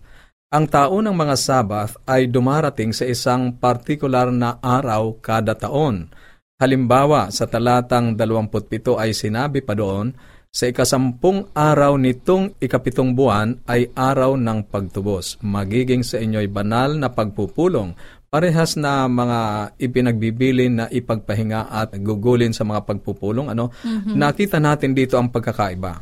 Ang 0.55 0.71
taunang 0.71 1.11
mga 1.11 1.35
sabath 1.35 1.99
ay 2.07 2.31
dumarating 2.31 2.95
sa 2.95 3.03
isang 3.03 3.59
partikular 3.59 4.31
na 4.31 4.63
araw 4.63 5.19
kada 5.19 5.51
taon. 5.51 6.07
Halimbawa, 6.55 7.35
sa 7.35 7.51
talatang 7.51 8.15
27 8.15 8.95
ay 8.95 9.11
sinabi 9.11 9.59
pa 9.59 9.75
doon, 9.75 10.15
sa 10.55 10.71
ikasampung 10.71 11.51
araw 11.51 11.99
nitong 11.99 12.55
ikapitong 12.63 13.11
buwan 13.11 13.59
ay 13.67 13.91
araw 13.91 14.39
ng 14.39 14.71
pagtubos. 14.71 15.35
Magiging 15.43 16.07
sa 16.07 16.15
inyo'y 16.15 16.47
banal 16.47 16.95
na 16.95 17.11
pagpupulong, 17.11 17.91
parehas 18.31 18.79
na 18.79 19.03
mga 19.03 19.39
ipinagbibilin 19.83 20.73
na 20.79 20.85
ipagpahinga 20.87 21.67
at 21.67 21.91
gugulin 21.99 22.55
sa 22.55 22.63
mga 22.63 22.87
pagpupulong. 22.87 23.51
Ano? 23.51 23.75
Mm-hmm. 23.83 24.15
Nakita 24.15 24.55
natin 24.63 24.95
dito 24.95 25.19
ang 25.19 25.27
pagkakaiba. 25.27 25.99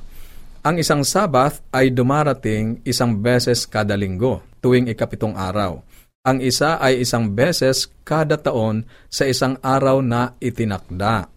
Ang 0.70 0.78
isang 0.78 1.02
Sabath 1.02 1.66
ay 1.74 1.90
dumarating 1.90 2.86
isang 2.86 3.18
beses 3.18 3.66
kada 3.66 3.98
linggo, 3.98 4.46
tuwing 4.62 4.86
ikapitong 4.86 5.34
araw. 5.34 5.82
Ang 6.24 6.40
isa 6.40 6.80
ay 6.80 7.04
isang 7.04 7.36
beses 7.36 7.92
kada 8.08 8.40
taon 8.40 8.88
sa 9.12 9.28
isang 9.28 9.60
araw 9.60 10.00
na 10.00 10.40
itinakda. 10.40 11.28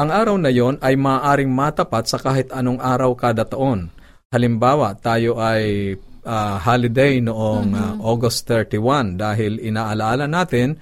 Ang 0.00 0.08
araw 0.08 0.40
na 0.40 0.48
yon 0.48 0.80
ay 0.80 0.96
maaaring 0.96 1.52
matapat 1.52 2.08
sa 2.08 2.16
kahit 2.16 2.48
anong 2.48 2.80
araw 2.80 3.12
kada 3.12 3.44
taon. 3.44 3.92
Halimbawa, 4.32 4.96
tayo 4.96 5.36
ay 5.36 5.92
uh, 6.24 6.56
holiday 6.64 7.20
noong 7.20 7.76
uh, 7.76 8.00
August 8.00 8.48
31 8.48 9.20
dahil 9.20 9.60
inaalaala 9.60 10.24
natin 10.24 10.80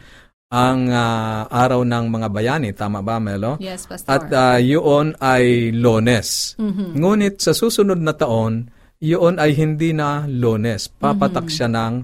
ang 0.55 0.87
uh, 0.87 1.51
araw 1.51 1.83
ng 1.83 2.07
mga 2.07 2.29
bayani. 2.31 2.71
Tama 2.71 3.03
ba, 3.03 3.19
Melo? 3.19 3.59
Yes, 3.59 3.83
Pastor. 3.83 4.15
At 4.15 4.31
uh, 4.31 4.63
yun 4.63 5.19
ay 5.19 5.75
lones. 5.75 6.55
Mm-hmm. 6.55 7.03
Ngunit 7.03 7.43
sa 7.43 7.51
susunod 7.51 7.99
na 7.99 8.15
taon, 8.15 8.71
yun 9.03 9.43
ay 9.43 9.59
hindi 9.59 9.91
na 9.91 10.23
lones. 10.31 10.87
Papatak 10.87 11.51
mm-hmm. 11.51 11.67
siya 11.67 11.67
ng 11.67 11.95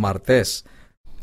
martes. 0.00 0.64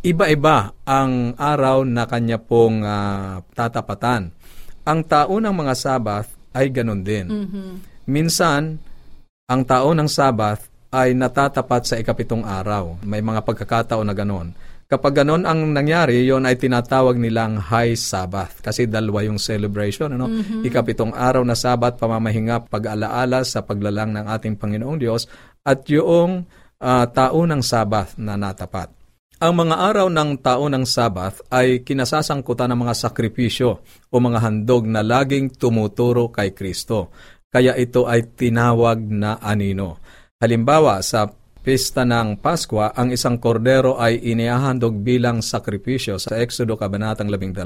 Iba-iba 0.01 0.73
ang 0.81 1.37
araw 1.37 1.85
na 1.85 2.09
kanya 2.09 2.41
pong 2.41 2.81
uh, 2.81 3.37
tatapatan. 3.53 4.33
Ang 4.81 4.99
taon 5.05 5.45
ng 5.45 5.53
mga 5.53 5.73
Sabath 5.77 6.33
ay 6.57 6.73
ganun 6.73 7.05
din. 7.05 7.29
Mm-hmm. 7.29 7.69
Minsan, 8.09 8.81
ang 9.45 9.61
taon 9.61 10.01
ng 10.01 10.09
Sabath 10.09 10.65
ay 10.89 11.13
natatapat 11.13 11.85
sa 11.85 11.95
ikapitong 12.01 12.41
araw. 12.41 12.97
May 13.05 13.21
mga 13.21 13.45
pagkakataon 13.45 14.09
na 14.09 14.17
ganon. 14.17 14.57
Kapag 14.89 15.23
ganon 15.23 15.45
ang 15.45 15.71
nangyari, 15.71 16.25
yon 16.25 16.49
ay 16.49 16.57
tinatawag 16.57 17.15
nilang 17.21 17.61
High 17.61 17.93
Sabbath. 17.93 18.59
Kasi 18.59 18.89
dalawa 18.89 19.21
yung 19.21 19.37
celebration. 19.37 20.17
Ano? 20.17 20.27
Mm-hmm. 20.27 20.65
Ikapitong 20.65 21.13
araw 21.13 21.45
na 21.45 21.53
Sabat, 21.53 22.01
pamamahinga, 22.01 22.67
pag-alaala 22.67 23.45
sa 23.45 23.61
paglalang 23.63 24.17
ng 24.17 24.25
ating 24.27 24.57
Panginoong 24.57 24.97
Diyos 24.97 25.29
at 25.61 25.85
yung 25.87 26.49
uh, 26.81 27.05
taon 27.13 27.53
ng 27.53 27.61
Sabat 27.61 28.17
na 28.17 28.33
natapat. 28.33 29.00
Ang 29.41 29.57
mga 29.57 29.73
araw 29.73 30.05
ng 30.13 30.37
taon 30.37 30.69
ng 30.77 30.85
Sabat 30.85 31.41
ay 31.49 31.81
kinasasangkutan 31.81 32.69
ng 32.69 32.85
mga 32.85 32.93
sakripisyo 32.93 33.81
o 34.13 34.15
mga 34.21 34.37
handog 34.37 34.85
na 34.85 35.01
laging 35.01 35.57
tumuturo 35.57 36.29
kay 36.29 36.53
Kristo. 36.53 37.09
Kaya 37.49 37.73
ito 37.73 38.05
ay 38.05 38.37
tinawag 38.37 39.01
na 39.01 39.41
anino. 39.41 39.97
Halimbawa, 40.37 41.01
sa 41.01 41.25
Pista 41.57 42.05
ng 42.05 42.37
Paskwa, 42.37 42.93
ang 42.93 43.09
isang 43.09 43.41
kordero 43.41 43.97
ay 43.97 44.21
inihahandog 44.29 45.01
bilang 45.01 45.41
sakripisyo 45.41 46.21
sa 46.21 46.37
Exodo 46.37 46.77
Kabanatang 46.77 47.25
12. 47.25 47.57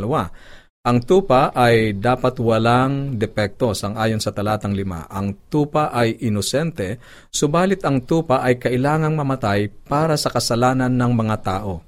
Ang 0.86 1.02
tupa 1.02 1.50
ay 1.50 1.98
dapat 1.98 2.38
walang 2.38 3.18
depekto 3.18 3.74
sang 3.74 3.98
ayon 3.98 4.22
sa 4.22 4.30
talatang 4.30 4.78
5. 4.78 5.10
Ang 5.10 5.50
tupa 5.50 5.90
ay 5.90 6.22
inosente, 6.30 7.02
subalit 7.34 7.82
ang 7.82 8.06
tupa 8.06 8.46
ay 8.46 8.62
kailangang 8.62 9.18
mamatay 9.18 9.66
para 9.66 10.14
sa 10.14 10.30
kasalanan 10.30 10.94
ng 10.94 11.12
mga 11.18 11.36
tao. 11.42 11.82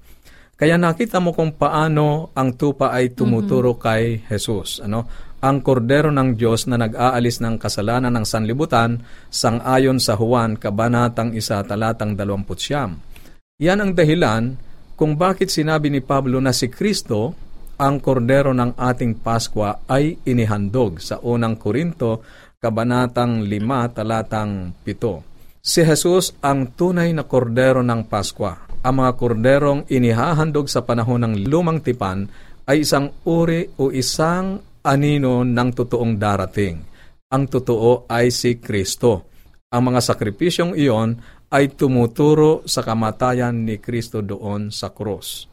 Kaya 0.58 0.82
nakita 0.82 1.22
mo 1.22 1.30
kung 1.38 1.54
paano 1.54 2.34
ang 2.34 2.58
tupa 2.58 2.90
ay 2.90 3.14
tumuturo 3.14 3.78
mm-hmm. 3.78 3.86
kay 3.86 4.04
Jesus. 4.34 4.82
Ano? 4.82 5.30
ang 5.38 5.62
kordero 5.62 6.10
ng 6.10 6.34
Diyos 6.34 6.66
na 6.66 6.82
nag-aalis 6.82 7.46
ng 7.46 7.62
kasalanan 7.62 8.10
ng 8.10 8.26
sanlibutan 8.26 9.06
sang-ayon 9.30 10.02
sa 10.02 10.18
Juan 10.18 10.58
Kabanatang 10.58 11.30
1 11.38 11.70
talatang 11.70 12.18
20. 12.18 13.62
Yan 13.62 13.78
ang 13.78 13.94
dahilan 13.94 14.58
kung 14.98 15.14
bakit 15.14 15.54
sinabi 15.54 15.94
ni 15.94 16.02
Pablo 16.02 16.42
na 16.42 16.50
si 16.50 16.74
Kristo 16.74 17.38
ang 17.78 18.02
kordero 18.02 18.58
ng 18.58 18.74
ating 18.74 19.22
Paskwa 19.22 19.86
ay 19.86 20.18
inihandog 20.26 20.98
sa 20.98 21.22
unang 21.22 21.62
Korinto 21.62 22.26
Kabanatang 22.58 23.46
5 23.46 23.94
talatang 23.94 24.74
7. 24.82 25.62
Si 25.62 25.86
Jesus 25.86 26.34
ang 26.42 26.74
tunay 26.74 27.14
na 27.14 27.30
kordero 27.30 27.86
ng 27.86 28.10
Paskwa. 28.10 28.66
Ang 28.82 29.04
mga 29.04 29.12
korderong 29.20 29.82
inihahandog 29.94 30.66
sa 30.66 30.82
panahon 30.82 31.22
ng 31.22 31.34
lumang 31.46 31.84
tipan 31.86 32.26
ay 32.66 32.82
isang 32.82 33.14
uri 33.30 33.68
o 33.78 33.94
isang 33.94 34.58
anino 34.82 35.46
ng 35.46 35.70
totoong 35.76 36.18
darating. 36.18 36.82
Ang 37.30 37.44
totoo 37.46 38.10
ay 38.10 38.32
si 38.34 38.58
Kristo. 38.58 39.28
Ang 39.70 39.92
mga 39.94 40.02
sakripisyong 40.02 40.74
iyon 40.74 41.20
ay 41.52 41.76
tumuturo 41.76 42.64
sa 42.66 42.82
kamatayan 42.82 43.68
ni 43.68 43.78
Kristo 43.78 44.24
doon 44.24 44.72
sa 44.72 44.96
krus. 44.96 45.52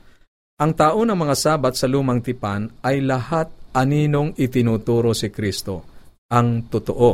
Ang 0.55 0.73
tao 0.79 1.03
ng 1.03 1.19
mga 1.19 1.35
sabat 1.35 1.75
sa 1.75 1.91
lumang 1.91 2.23
tipan 2.23 2.71
ay 2.87 3.03
lahat 3.03 3.51
aninong 3.75 4.39
itinuturo 4.39 5.11
si 5.11 5.27
Kristo, 5.27 5.83
ang 6.31 6.71
totoo. 6.71 7.11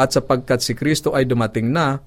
At 0.00 0.16
sapagkat 0.16 0.64
si 0.64 0.72
Kristo 0.72 1.12
ay 1.12 1.28
dumating 1.28 1.68
na, 1.68 2.00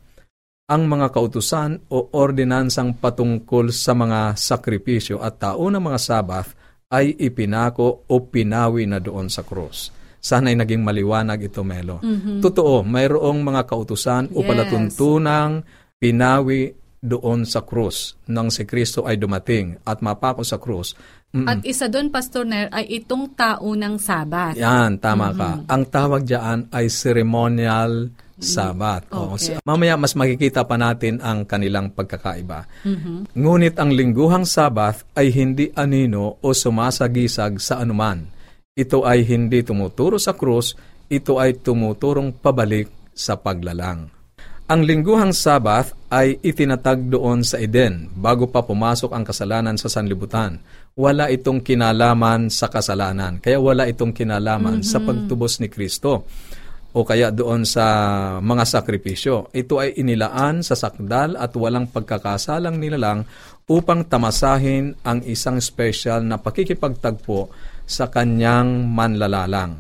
ang 0.66 0.82
mga 0.90 1.14
kautusan 1.14 1.78
o 1.94 2.18
ordinansang 2.18 2.98
patungkol 2.98 3.70
sa 3.70 3.94
mga 3.94 4.34
sakripisyo 4.34 5.22
at 5.22 5.38
tao 5.38 5.70
ng 5.70 5.78
mga 5.78 6.00
sabat 6.02 6.50
ay 6.90 7.22
ipinako 7.22 8.10
o 8.10 8.16
pinawi 8.26 8.90
na 8.90 8.98
doon 8.98 9.30
sa 9.30 9.46
krus. 9.46 9.94
Sana 10.18 10.50
ay 10.50 10.58
naging 10.58 10.82
maliwanag 10.82 11.54
ito, 11.54 11.62
Melo. 11.62 12.02
Mm-hmm. 12.02 12.42
Totoo, 12.42 12.82
mayroong 12.82 13.46
mga 13.46 13.62
kautusan 13.70 14.34
o 14.34 14.42
palatuntunang 14.42 15.62
pinawi 16.02 16.83
doon 17.04 17.44
sa 17.44 17.68
krus 17.68 18.16
nang 18.32 18.48
si 18.48 18.63
Kristo 18.63 19.04
ay 19.04 19.20
dumating 19.20 19.76
at 19.84 20.00
mapako 20.00 20.48
sa 20.48 20.56
krus. 20.56 20.96
Mm-mm. 21.36 21.50
At 21.50 21.60
isa 21.68 21.92
doon, 21.92 22.08
Pastor 22.08 22.48
Nair, 22.48 22.72
ay 22.72 23.04
itong 23.04 23.36
tao 23.36 23.76
ng 23.76 24.00
Sabat. 24.00 24.56
Yan, 24.56 25.02
tama 25.04 25.34
mm-hmm. 25.34 25.39
ka. 25.42 25.52
Ang 25.68 25.84
tawag 25.92 26.22
diyan 26.24 26.72
ay 26.72 26.88
ceremonial 26.88 28.13
Sabat. 28.39 29.12
Okay. 29.12 29.60
O, 29.60 29.62
mamaya 29.68 30.00
mas 30.00 30.16
makikita 30.16 30.63
pa 30.63 30.80
natin 30.80 31.20
ang 31.20 31.44
kanilang 31.44 31.92
pagkakaiba. 31.92 32.66
Mm-hmm. 32.88 33.36
Ngunit 33.36 33.76
ang 33.82 33.92
lingguhang 33.92 34.48
Sabat 34.48 35.04
ay 35.20 35.34
hindi 35.36 35.70
anino 35.76 36.39
o 36.39 36.48
sumasagisag 36.56 37.60
sa 37.60 37.84
anuman. 37.84 38.24
Ito 38.74 39.06
ay 39.06 39.28
hindi 39.28 39.62
tumuturo 39.62 40.18
sa 40.18 40.34
krus, 40.34 40.74
ito 41.12 41.38
ay 41.38 41.62
tumuturong 41.62 42.34
pabalik 42.42 43.13
sa 43.13 43.38
paglalang. 43.38 44.23
Ang 44.63 44.88
lingguhang 44.88 45.36
Sabat 45.36 45.91
ay 46.08 46.39
itinatag 46.39 47.12
doon 47.12 47.43
sa 47.43 47.60
Eden 47.60 48.08
bago 48.15 48.47
pa 48.47 48.63
pumasok 48.63 49.12
ang 49.12 49.28
kasalanan 49.28 49.76
sa 49.76 49.91
sanlibutan. 49.91 50.56
Wala 50.95 51.28
itong 51.28 51.60
kinalaman 51.60 52.47
sa 52.47 52.71
kasalanan, 52.71 53.43
kaya 53.43 53.60
wala 53.60 53.91
itong 53.91 54.15
kinalaman 54.15 54.80
mm-hmm. 54.80 54.88
sa 54.88 55.04
pagtubos 55.04 55.60
ni 55.60 55.67
Kristo 55.67 56.23
o 56.93 57.02
kaya 57.04 57.34
doon 57.34 57.67
sa 57.67 57.86
mga 58.39 58.63
sakripisyo. 58.63 59.52
Ito 59.52 59.84
ay 59.84 59.99
inilaan 59.99 60.63
sa 60.63 60.80
sakdal 60.80 61.36
at 61.36 61.52
walang 61.60 61.91
pagkakasalang 61.91 62.80
nilalang 62.80 63.28
upang 63.67 64.08
tamasahin 64.08 64.95
ang 65.04 65.26
isang 65.28 65.60
special 65.60 66.23
na 66.23 66.39
pakikipagtagpo 66.39 67.52
sa 67.84 68.08
kanyang 68.08 68.88
manlalalang. 68.88 69.76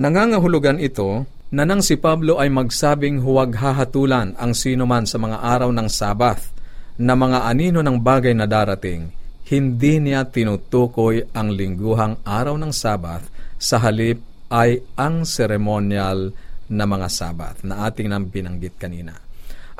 Nangangahulugan 0.00 0.80
ito 0.80 1.28
na 1.50 1.66
nang 1.66 1.82
si 1.82 1.98
Pablo 1.98 2.38
ay 2.38 2.50
magsabing 2.50 3.22
huwag 3.26 3.58
hahatulan 3.58 4.38
ang 4.38 4.54
sino 4.54 4.86
man 4.86 5.06
sa 5.06 5.18
mga 5.18 5.42
araw 5.42 5.70
ng 5.74 5.88
Sabath 5.90 6.54
na 7.00 7.18
mga 7.18 7.50
anino 7.50 7.82
ng 7.82 7.98
bagay 7.98 8.34
na 8.38 8.46
darating, 8.46 9.10
hindi 9.50 9.98
niya 9.98 10.30
tinutukoy 10.30 11.26
ang 11.34 11.50
lingguhang 11.50 12.22
araw 12.22 12.54
ng 12.54 12.70
Sabath 12.70 13.26
sa 13.58 13.82
halip 13.82 14.22
ay 14.50 14.78
ang 14.94 15.26
seremonyal 15.26 16.30
na 16.70 16.84
mga 16.86 17.08
sabat 17.10 17.66
na 17.66 17.86
ating 17.86 18.06
nang 18.06 18.30
binanggit 18.30 18.78
kanina. 18.78 19.14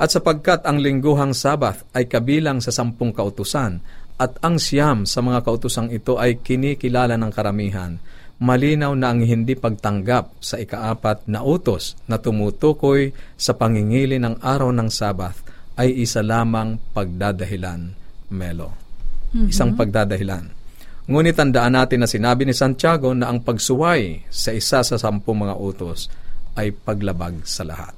At 0.01 0.11
sapagkat 0.11 0.67
ang 0.67 0.83
lingguhang 0.83 1.37
sabat 1.37 1.87
ay 1.95 2.11
kabilang 2.11 2.59
sa 2.59 2.75
sampung 2.75 3.15
kautusan 3.15 3.79
at 4.19 4.37
ang 4.43 4.59
siyam 4.59 5.07
sa 5.07 5.23
mga 5.23 5.45
kautusang 5.47 5.93
ito 5.93 6.17
ay 6.17 6.41
kinikilala 6.41 7.15
ng 7.15 7.31
karamihan, 7.31 8.01
malinaw 8.41 8.97
na 8.97 9.13
ang 9.13 9.21
hindi 9.21 9.53
pagtanggap 9.53 10.41
sa 10.41 10.57
ikaapat 10.57 11.29
na 11.29 11.45
utos 11.45 11.95
na 12.09 12.17
tumutukoy 12.17 13.13
sa 13.37 13.53
pangingili 13.53 14.17
ng 14.17 14.41
araw 14.41 14.73
ng 14.73 14.89
sabat 14.89 15.37
ay 15.77 16.01
isa 16.01 16.25
lamang 16.25 16.81
pagdadahilan, 16.97 17.93
Melo. 18.33 18.73
Mm-hmm. 19.31 19.49
Isang 19.53 19.73
pagdadahilan. 19.77 20.45
Ngunit 21.11 21.37
tandaan 21.37 21.77
natin 21.77 22.05
na 22.05 22.09
sinabi 22.09 22.49
ni 22.49 22.55
Santiago 22.57 23.13
na 23.13 23.29
ang 23.29 23.45
pagsuway 23.45 24.25
sa 24.33 24.57
isa 24.57 24.81
sa 24.81 24.97
sampung 24.97 25.45
mga 25.45 25.55
utos 25.59 26.09
ay 26.57 26.73
paglabag 26.73 27.45
sa 27.45 27.67
lahat. 27.67 27.95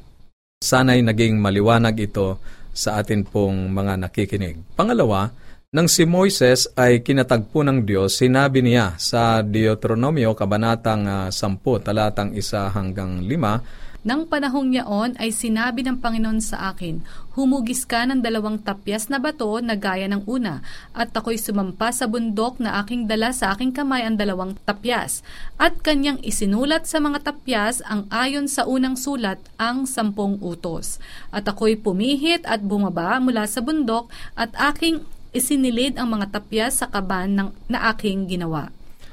Sana'y 0.63 1.03
naging 1.03 1.39
maliwanag 1.39 1.99
ito 1.99 2.39
sa 2.73 3.03
atin 3.03 3.27
pong 3.27 3.69
mga 3.69 4.01
nakikinig. 4.01 4.57
Pangalawa, 4.79 5.29
nang 5.73 5.89
si 5.89 6.05
Moises 6.05 6.69
ay 6.77 7.01
kinatagpo 7.01 7.65
ng 7.65 7.89
Diyos, 7.89 8.21
sinabi 8.21 8.61
niya 8.61 8.93
sa 9.01 9.41
Deuteronomio, 9.41 10.37
Kabanatang 10.37 11.33
10, 11.33 11.33
talatang 11.81 12.37
1 12.37 12.77
hanggang 12.77 13.25
5, 13.25 14.05
nang 14.05 14.29
panahong 14.29 14.77
yaon 14.77 15.17
ay 15.17 15.33
sinabi 15.33 15.81
ng 15.81 15.97
Panginoon 15.97 16.45
sa 16.45 16.77
akin, 16.77 17.01
Humugis 17.33 17.89
ka 17.89 18.05
ng 18.05 18.21
dalawang 18.21 18.61
tapyas 18.61 19.09
na 19.09 19.17
bato 19.17 19.65
na 19.65 19.73
gaya 19.73 20.05
ng 20.13 20.29
una, 20.29 20.61
at 20.93 21.09
ako'y 21.17 21.41
sumampa 21.41 21.89
sa 21.89 22.05
bundok 22.05 22.61
na 22.61 22.77
aking 22.85 23.09
dala 23.09 23.33
sa 23.33 23.57
aking 23.57 23.73
kamay 23.73 24.05
ang 24.05 24.21
dalawang 24.21 24.53
tapyas, 24.69 25.25
at 25.57 25.81
kanyang 25.81 26.21
isinulat 26.21 26.85
sa 26.85 27.01
mga 27.01 27.33
tapyas 27.33 27.81
ang 27.89 28.05
ayon 28.13 28.45
sa 28.45 28.69
unang 28.69 29.01
sulat 29.01 29.41
ang 29.57 29.89
sampung 29.89 30.37
utos. 30.45 31.01
At 31.33 31.49
ako'y 31.49 31.81
pumihit 31.81 32.45
at 32.45 32.61
bumaba 32.61 33.17
mula 33.25 33.49
sa 33.49 33.65
bundok, 33.65 34.13
at 34.37 34.53
aking 34.61 35.09
isinilid 35.33 35.97
ang 35.97 36.13
mga 36.13 36.29
tapya 36.39 36.69
sa 36.69 36.87
kaban 36.87 37.35
ng, 37.35 37.49
na 37.73 37.91
aking 37.91 38.29
ginawa. 38.29 38.69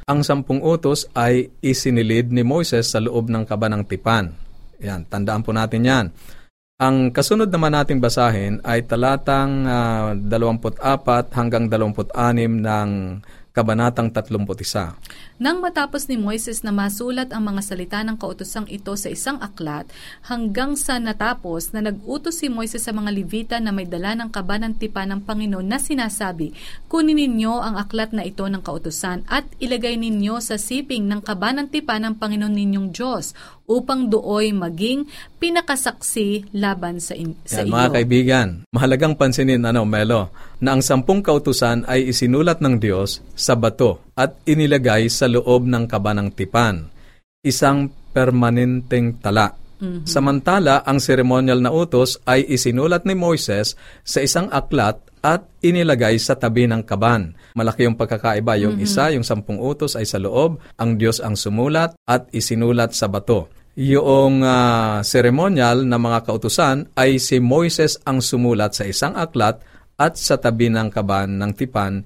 Ang 0.05 0.21
sampung 0.21 0.59
utos 0.59 1.07
ay 1.15 1.49
isinilid 1.63 2.29
ni 2.29 2.43
Moises 2.43 2.91
sa 2.91 2.99
loob 2.99 3.31
ng 3.31 3.47
kaba 3.47 3.71
ng 3.71 3.87
tipan. 3.87 4.35
Yan, 4.83 5.07
tandaan 5.07 5.43
po 5.43 5.55
natin 5.55 5.83
yan. 5.83 6.05
Ang 6.79 7.11
kasunod 7.11 7.51
naman 7.51 7.75
nating 7.75 7.99
basahin 7.99 8.63
ay 8.63 8.87
talatang 8.87 9.67
uh, 9.67 10.15
ah, 10.15 10.63
24 10.71 11.35
hanggang 11.35 11.67
26 11.67 12.15
ng 12.63 12.89
Kabanatang 13.49 14.13
31. 14.13 14.93
Nang 15.41 15.57
matapos 15.57 16.05
ni 16.05 16.21
Moises 16.21 16.61
na 16.61 16.69
masulat 16.69 17.33
ang 17.33 17.49
mga 17.49 17.61
salita 17.65 17.99
ng 18.05 18.13
kautosang 18.19 18.69
ito 18.69 18.93
sa 18.93 19.09
isang 19.09 19.41
aklat, 19.41 19.89
hanggang 20.21 20.77
sa 20.77 21.01
natapos 21.01 21.73
na 21.73 21.81
nag-utos 21.81 22.37
si 22.37 22.47
Moises 22.51 22.85
sa 22.85 22.93
mga 22.93 23.09
Levita 23.09 23.57
na 23.57 23.73
may 23.73 23.89
dala 23.89 24.13
ng 24.13 24.29
kaban 24.29 24.61
ng 24.69 24.75
tipa 24.77 25.01
ng 25.09 25.25
Panginoon 25.25 25.65
na 25.65 25.81
sinasabi, 25.81 26.53
Kunin 26.85 27.17
ninyo 27.17 27.57
ang 27.57 27.81
aklat 27.81 28.13
na 28.13 28.21
ito 28.21 28.45
ng 28.45 28.61
kautosan 28.61 29.25
at 29.25 29.49
ilagay 29.57 29.97
ninyo 29.97 30.37
sa 30.37 30.61
siping 30.61 31.09
ng 31.09 31.25
kaban 31.25 31.57
ng 31.57 31.67
tipa 31.73 31.97
ng 31.97 32.21
Panginoon 32.21 32.53
ninyong 32.53 32.89
Diyos 32.93 33.33
upang 33.65 34.09
dooy 34.09 34.53
maging 34.53 35.09
pinakasaksi 35.41 36.49
laban 36.53 36.97
sa, 37.01 37.17
in- 37.17 37.37
sa 37.45 37.61
Yan, 37.61 37.69
iyo. 37.69 37.73
Mga 37.73 37.89
kaibigan, 37.97 38.47
mahalagang 38.73 39.13
pansinin 39.17 39.61
ano, 39.65 39.85
Melo, 39.85 40.33
na 40.59 40.75
ang 40.75 40.83
sampung 40.83 41.23
kautusan 41.23 41.87
ay 41.87 42.11
isinulat 42.11 42.59
ng 42.59 42.79
Diyos 42.79 43.23
sa 43.35 43.55
bato 43.55 44.03
at 44.15 44.35
inilagay 44.43 45.07
sa 45.07 45.31
loob 45.31 45.67
ng 45.67 45.87
kabanang 45.87 46.35
tipan, 46.35 46.91
isang 47.43 47.87
permanenteng 48.11 49.19
tala. 49.23 49.55
Mm-hmm. 49.79 50.03
Samantala, 50.03 50.83
ang 50.83 50.99
seremonyal 50.99 51.63
na 51.63 51.71
utos 51.71 52.19
ay 52.27 52.43
isinulat 52.43 53.07
ni 53.07 53.15
Moises 53.15 53.79
sa 54.03 54.19
isang 54.19 54.51
aklat 54.51 54.99
at 55.23 55.47
inilagay 55.63 56.19
sa 56.19 56.35
tabi 56.35 56.67
ng 56.67 56.83
kaban. 56.83 57.31
Malaki 57.55 57.87
yung 57.87 57.95
pagkakaiba. 57.95 58.59
Yung 58.59 58.75
mm-hmm. 58.75 58.87
isa, 58.87 59.15
yung 59.15 59.23
sampung 59.23 59.55
utos 59.55 59.95
ay 59.95 60.03
sa 60.03 60.19
loob, 60.19 60.59
ang 60.75 60.99
Diyos 60.99 61.23
ang 61.23 61.39
sumulat 61.39 61.95
at 62.03 62.27
isinulat 62.35 62.91
sa 62.91 63.07
bato 63.07 63.47
yung 63.79 64.43
uh, 64.43 64.99
ceremonial 65.07 65.87
na 65.87 65.95
mga 65.95 66.27
kautusan 66.27 66.91
ay 66.99 67.15
si 67.15 67.39
Moises 67.39 67.95
ang 68.03 68.19
sumulat 68.19 68.75
sa 68.75 68.83
isang 68.83 69.15
aklat 69.15 69.63
at 69.99 70.15
sa 70.15 70.39
tabi 70.39 70.71
ng 70.71 70.87
kaban 70.87 71.35
ng 71.35 71.51
tipan 71.51 71.99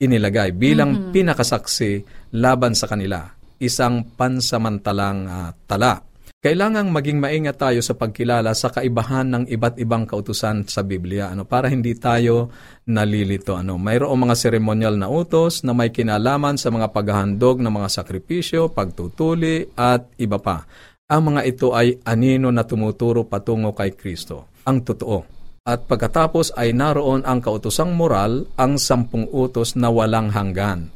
inilagay 0.00 0.52
bilang 0.52 0.92
mm-hmm. 0.92 1.12
pinakasaksi 1.12 2.04
laban 2.36 2.72
sa 2.72 2.88
kanila, 2.88 3.24
isang 3.60 4.04
pansamantalang 4.16 5.20
uh, 5.28 5.50
tala. 5.64 6.00
Kailangang 6.40 6.88
maging 6.88 7.20
maingat 7.20 7.60
tayo 7.60 7.84
sa 7.84 7.92
pagkilala 7.92 8.56
sa 8.56 8.72
kaibahan 8.72 9.28
ng 9.28 9.44
iba't 9.52 9.76
ibang 9.76 10.08
kautusan 10.08 10.64
sa 10.64 10.80
Biblia 10.80 11.28
ano 11.28 11.44
para 11.44 11.68
hindi 11.68 11.92
tayo 11.92 12.48
nalilito 12.88 13.60
ano. 13.60 13.76
Mayroong 13.76 14.16
mga 14.16 14.36
seremonyal 14.40 14.96
na 14.96 15.12
utos 15.12 15.60
na 15.68 15.76
may 15.76 15.92
kinalaman 15.92 16.56
sa 16.56 16.72
mga 16.72 16.96
paghahandog 16.96 17.60
ng 17.60 17.68
mga 17.68 17.88
sakripisyo, 17.92 18.72
pagtutuli 18.72 19.68
at 19.76 20.08
iba 20.16 20.40
pa. 20.40 20.64
Ang 21.12 21.36
mga 21.36 21.40
ito 21.44 21.76
ay 21.76 22.00
anino 22.08 22.48
na 22.48 22.64
tumuturo 22.64 23.28
patungo 23.28 23.76
kay 23.76 23.92
Kristo, 23.92 24.48
ang 24.64 24.80
totoo. 24.80 25.39
At 25.60 25.84
pagkatapos 25.84 26.56
ay 26.56 26.72
naroon 26.72 27.20
ang 27.28 27.44
kautosang 27.44 27.92
moral, 27.92 28.48
ang 28.56 28.80
sampung 28.80 29.28
utos 29.28 29.76
na 29.76 29.92
walang 29.92 30.32
hanggan. 30.32 30.88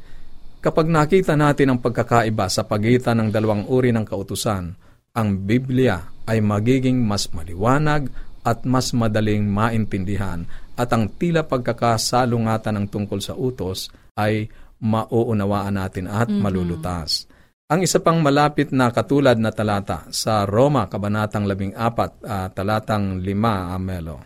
Kapag 0.65 0.89
nakita 0.89 1.37
natin 1.37 1.77
ang 1.77 1.79
pagkakaiba 1.85 2.49
sa 2.49 2.65
pagitan 2.65 3.21
ng 3.21 3.29
dalawang 3.29 3.69
uri 3.69 3.93
ng 3.93 4.09
kautusan, 4.09 4.73
ang 5.13 5.29
Biblia 5.45 6.01
ay 6.25 6.41
magiging 6.41 7.05
mas 7.05 7.29
maliwanag 7.37 8.09
at 8.41 8.65
mas 8.65 8.97
madaling 8.97 9.45
maintindihan 9.45 10.49
at 10.75 10.89
ang 10.97 11.13
tila 11.13 11.45
pagkakasalungatan 11.45 12.81
ng 12.81 12.87
tungkol 12.89 13.21
sa 13.21 13.37
utos 13.37 13.93
ay 14.17 14.49
mauunawaan 14.81 15.77
natin 15.77 16.09
at 16.09 16.29
mm-hmm. 16.29 16.41
malulutas. 16.41 17.29
Ang 17.75 17.83
isa 17.83 17.99
pang 17.99 18.23
malapit 18.23 18.71
na 18.71 18.95
katulad 18.95 19.35
na 19.35 19.51
talata 19.51 20.07
sa 20.15 20.47
Roma, 20.47 20.87
Kabanatang 20.87 21.43
14, 21.43 21.75
uh, 21.75 22.47
talatang 22.55 23.19
5, 23.19 23.27
Amelo. 23.75 24.23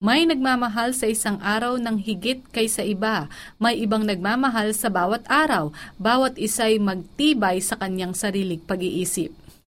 May 0.00 0.24
nagmamahal 0.24 0.96
sa 0.96 1.04
isang 1.04 1.36
araw 1.44 1.76
ng 1.76 2.00
higit 2.00 2.40
kaysa 2.48 2.88
iba. 2.88 3.28
May 3.60 3.84
ibang 3.84 4.08
nagmamahal 4.08 4.72
sa 4.72 4.88
bawat 4.88 5.28
araw. 5.28 5.76
Bawat 6.00 6.40
isa'y 6.40 6.80
magtibay 6.80 7.60
sa 7.60 7.76
kanyang 7.76 8.16
sariling 8.16 8.64
pag-iisip. 8.64 9.28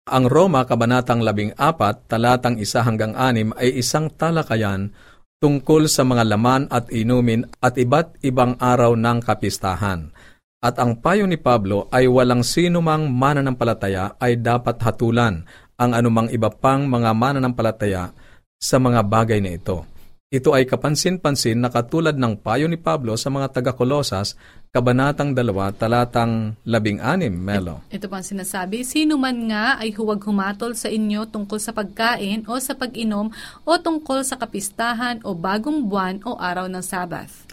Ang 0.06 0.30
Roma, 0.30 0.62
Kabanatang 0.62 1.18
14, 1.26 1.58
talatang 2.06 2.54
1 2.54 2.86
hanggang 2.86 3.18
6 3.18 3.58
ay 3.58 3.82
isang 3.82 4.14
talakayan 4.14 4.94
tungkol 5.42 5.90
sa 5.90 6.06
mga 6.06 6.22
laman 6.22 6.70
at 6.70 6.86
inumin 6.94 7.50
at 7.58 7.74
iba't 7.82 8.22
ibang 8.22 8.54
araw 8.62 8.94
ng 8.94 9.18
kapistahan. 9.26 10.14
At 10.58 10.74
ang 10.82 10.98
payo 10.98 11.22
ni 11.30 11.38
Pablo 11.38 11.86
ay 11.94 12.10
walang 12.10 12.42
sino 12.42 12.82
mang 12.82 13.14
mananampalataya 13.14 14.18
ay 14.18 14.42
dapat 14.42 14.82
hatulan 14.82 15.46
ang 15.78 15.90
anumang 15.94 16.26
iba 16.34 16.50
pang 16.50 16.82
mga 16.82 17.14
mananampalataya 17.14 18.10
sa 18.58 18.82
mga 18.82 19.06
bagay 19.06 19.38
na 19.38 19.54
ito. 19.54 19.86
Ito 20.28 20.52
ay 20.52 20.68
kapansin-pansin 20.68 21.56
na 21.62 21.70
katulad 21.70 22.12
ng 22.18 22.42
payo 22.42 22.68
ni 22.68 22.76
Pablo 22.76 23.16
sa 23.16 23.32
mga 23.32 23.48
taga-Kolosas, 23.48 24.36
Kabanatang 24.68 25.32
2, 25.32 25.80
talatang 25.80 26.52
16, 26.68 27.00
Melo. 27.32 27.80
Ito 27.88 28.12
pang 28.12 28.20
sinasabi, 28.20 28.84
sino 28.84 29.16
man 29.16 29.48
nga 29.48 29.80
ay 29.80 29.96
huwag 29.96 30.20
humatol 30.28 30.76
sa 30.76 30.92
inyo 30.92 31.24
tungkol 31.32 31.56
sa 31.56 31.72
pagkain 31.72 32.44
o 32.44 32.60
sa 32.60 32.76
pag-inom 32.76 33.32
o 33.64 33.70
tungkol 33.80 34.20
sa 34.20 34.36
kapistahan 34.36 35.24
o 35.24 35.32
bagong 35.32 35.88
buwan 35.88 36.20
o 36.28 36.36
araw 36.36 36.68
ng 36.68 36.84
Sabbath. 36.84 37.47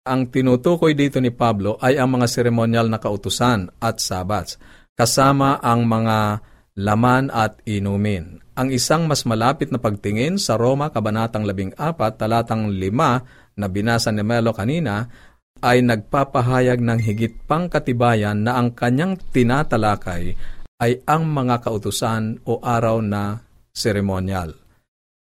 Ang 0.00 0.32
tinutukoy 0.32 0.96
dito 0.96 1.20
ni 1.20 1.28
Pablo 1.28 1.76
ay 1.76 2.00
ang 2.00 2.16
mga 2.16 2.24
seremonyal 2.24 2.88
na 2.88 2.96
kautusan 2.96 3.68
at 3.84 4.00
sabats, 4.00 4.56
kasama 4.96 5.60
ang 5.60 5.84
mga 5.84 6.40
laman 6.80 7.28
at 7.28 7.60
inumin. 7.68 8.40
Ang 8.56 8.72
isang 8.72 9.04
mas 9.04 9.28
malapit 9.28 9.68
na 9.68 9.76
pagtingin 9.76 10.40
sa 10.40 10.56
Roma 10.56 10.88
Kabanatang 10.88 11.44
14, 11.44 12.16
talatang 12.16 12.72
5 12.72 13.60
na 13.60 13.66
binasa 13.68 14.08
ni 14.08 14.24
Melo 14.24 14.56
kanina, 14.56 15.04
ay 15.60 15.84
nagpapahayag 15.84 16.80
ng 16.80 17.00
higit 17.04 17.36
pang 17.44 17.68
katibayan 17.68 18.40
na 18.40 18.56
ang 18.56 18.72
kanyang 18.72 19.20
tinatalakay 19.20 20.32
ay 20.80 20.92
ang 21.04 21.28
mga 21.28 21.60
kautusan 21.60 22.40
o 22.48 22.56
araw 22.64 23.04
na 23.04 23.44
seremonyal. 23.76 24.56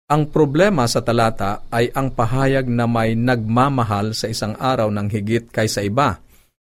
Ang 0.06 0.30
problema 0.30 0.86
sa 0.86 1.02
talata 1.02 1.66
ay 1.66 1.90
ang 1.90 2.14
pahayag 2.14 2.70
na 2.70 2.86
may 2.86 3.18
nagmamahal 3.18 4.14
sa 4.14 4.30
isang 4.30 4.54
araw 4.54 4.86
ng 4.86 5.10
higit 5.10 5.50
kaysa 5.50 5.82
iba. 5.82 6.22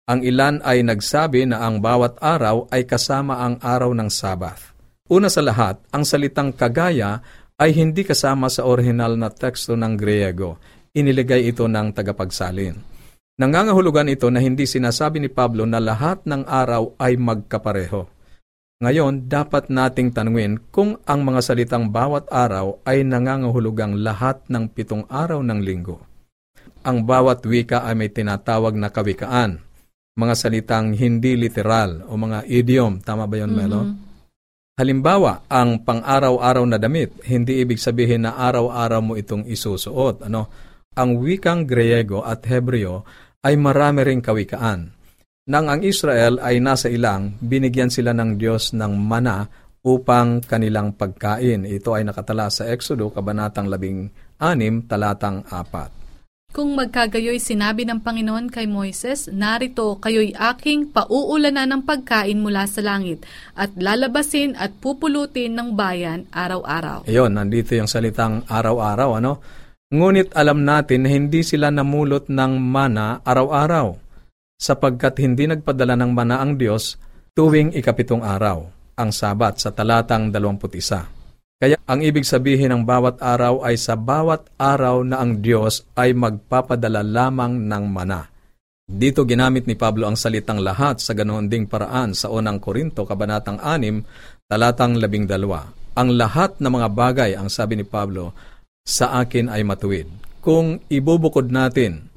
Ang 0.08 0.24
ilan 0.24 0.64
ay 0.64 0.88
nagsabi 0.88 1.44
na 1.44 1.68
ang 1.68 1.84
bawat 1.84 2.16
araw 2.24 2.72
ay 2.72 2.88
kasama 2.88 3.44
ang 3.44 3.60
araw 3.60 3.92
ng 3.92 4.08
Sabath. 4.08 4.72
Una 5.12 5.28
sa 5.28 5.44
lahat, 5.44 5.84
ang 5.92 6.08
salitang 6.08 6.56
kagaya 6.56 7.20
ay 7.60 7.76
hindi 7.76 8.08
kasama 8.08 8.48
sa 8.48 8.64
orihinal 8.64 9.20
na 9.20 9.28
teksto 9.28 9.76
ng 9.76 10.00
Griego. 10.00 10.56
Iniligay 10.96 11.52
ito 11.52 11.68
ng 11.68 11.92
tagapagsalin. 11.92 12.80
Nangangahulugan 13.36 14.08
ito 14.08 14.32
na 14.32 14.40
hindi 14.40 14.64
sinasabi 14.64 15.20
ni 15.20 15.28
Pablo 15.28 15.68
na 15.68 15.84
lahat 15.84 16.24
ng 16.24 16.48
araw 16.48 16.96
ay 17.04 17.20
magkapareho. 17.20 18.15
Ngayon, 18.84 19.32
dapat 19.32 19.72
nating 19.72 20.12
tanungin 20.12 20.60
kung 20.68 21.00
ang 21.08 21.24
mga 21.24 21.40
salitang 21.40 21.96
bawat 21.96 22.28
araw 22.28 22.84
ay 22.84 23.08
nangangahulugang 23.08 23.96
lahat 24.04 24.44
ng 24.52 24.68
pitong 24.68 25.08
araw 25.08 25.40
ng 25.40 25.60
linggo. 25.64 26.04
Ang 26.84 27.08
bawat 27.08 27.48
wika 27.48 27.88
ay 27.88 27.96
may 27.96 28.12
tinatawag 28.12 28.76
na 28.76 28.92
kawikaan, 28.92 29.64
mga 30.16 30.36
salitang 30.36 30.92
hindi 30.92 31.40
literal 31.40 32.04
o 32.08 32.20
mga 32.20 32.44
idiom. 32.48 33.00
Tama 33.00 33.28
ba 33.28 33.36
yun, 33.40 33.52
Melo? 33.56 33.82
Mm-hmm. 33.84 34.04
Halimbawa, 34.76 35.48
ang 35.48 35.88
pang-araw-araw 35.88 36.68
na 36.68 36.76
damit, 36.76 37.16
hindi 37.24 37.64
ibig 37.64 37.80
sabihin 37.80 38.28
na 38.28 38.36
araw-araw 38.36 39.00
mo 39.00 39.14
itong 39.16 39.48
isusuot. 39.48 40.28
Ano? 40.28 40.52
Ang 41.00 41.24
wikang 41.24 41.64
Griego 41.64 42.28
at 42.28 42.44
Hebreo 42.44 43.08
ay 43.40 43.56
marami 43.56 44.04
ring 44.04 44.20
kawikaan. 44.20 44.95
Nang 45.46 45.70
ang 45.70 45.86
Israel 45.86 46.42
ay 46.42 46.58
nasa 46.58 46.90
ilang, 46.90 47.38
binigyan 47.38 47.94
sila 47.94 48.18
ng 48.18 48.42
Diyos 48.42 48.74
ng 48.74 48.98
mana 48.98 49.46
upang 49.86 50.42
kanilang 50.42 50.98
pagkain. 50.98 51.70
Ito 51.70 51.94
ay 51.94 52.02
nakatala 52.02 52.50
sa 52.50 52.66
Exodo, 52.66 53.14
Kabanatang 53.14 53.70
16, 53.70 54.42
talatang 54.90 55.46
4. 55.46 56.50
Kung 56.50 56.74
magkagayoy 56.74 57.38
sinabi 57.38 57.86
ng 57.86 58.02
Panginoon 58.02 58.50
kay 58.50 58.66
Moises, 58.66 59.30
narito 59.30 60.02
kayo'y 60.02 60.34
aking 60.34 60.90
pauulanan 60.90 61.78
ng 61.78 61.82
pagkain 61.86 62.42
mula 62.42 62.66
sa 62.66 62.82
langit 62.82 63.22
at 63.54 63.70
lalabasin 63.78 64.58
at 64.58 64.74
pupulutin 64.82 65.54
ng 65.54 65.78
bayan 65.78 66.26
araw-araw. 66.34 67.06
Ayun, 67.06 67.38
nandito 67.38 67.78
yung 67.78 67.86
salitang 67.86 68.42
araw-araw, 68.50 69.22
ano? 69.22 69.46
Ngunit 69.94 70.34
alam 70.34 70.66
natin 70.66 71.06
na 71.06 71.14
hindi 71.14 71.46
sila 71.46 71.70
namulot 71.70 72.34
ng 72.34 72.52
mana 72.58 73.22
araw-araw 73.22 74.05
sapagkat 74.56 75.20
hindi 75.22 75.46
nagpadala 75.48 76.00
ng 76.00 76.12
mana 76.12 76.40
ang 76.40 76.56
Diyos 76.56 76.96
tuwing 77.36 77.76
ikapitong 77.76 78.24
araw, 78.24 78.66
ang 78.96 79.12
Sabat 79.12 79.60
sa 79.60 79.76
talatang 79.76 80.32
21. 80.32 81.16
Kaya 81.56 81.80
ang 81.88 82.00
ibig 82.04 82.28
sabihin 82.28 82.72
ng 82.76 82.84
bawat 82.84 83.24
araw 83.24 83.64
ay 83.64 83.80
sa 83.80 83.96
bawat 83.96 84.52
araw 84.60 85.08
na 85.08 85.24
ang 85.24 85.40
Diyos 85.40 85.88
ay 85.96 86.12
magpapadala 86.12 87.00
lamang 87.00 87.64
ng 87.64 87.86
mana. 87.88 88.28
Dito 88.86 89.26
ginamit 89.26 89.66
ni 89.66 89.74
Pablo 89.74 90.06
ang 90.06 90.14
salitang 90.14 90.62
lahat 90.62 91.02
sa 91.02 91.18
ganoon 91.18 91.50
ding 91.50 91.66
paraan 91.66 92.14
sa 92.14 92.30
unang 92.30 92.62
Korinto, 92.62 93.08
Kabanatang 93.08 93.58
6, 93.58 94.46
talatang 94.46 95.00
12. 95.02 95.96
Ang 95.96 96.10
lahat 96.20 96.60
ng 96.60 96.70
mga 96.70 96.90
bagay, 96.92 97.32
ang 97.34 97.50
sabi 97.50 97.80
ni 97.80 97.86
Pablo, 97.88 98.36
sa 98.86 99.18
akin 99.24 99.50
ay 99.50 99.66
matuwid. 99.66 100.06
Kung 100.44 100.78
ibubukod 100.92 101.50
natin 101.50 102.14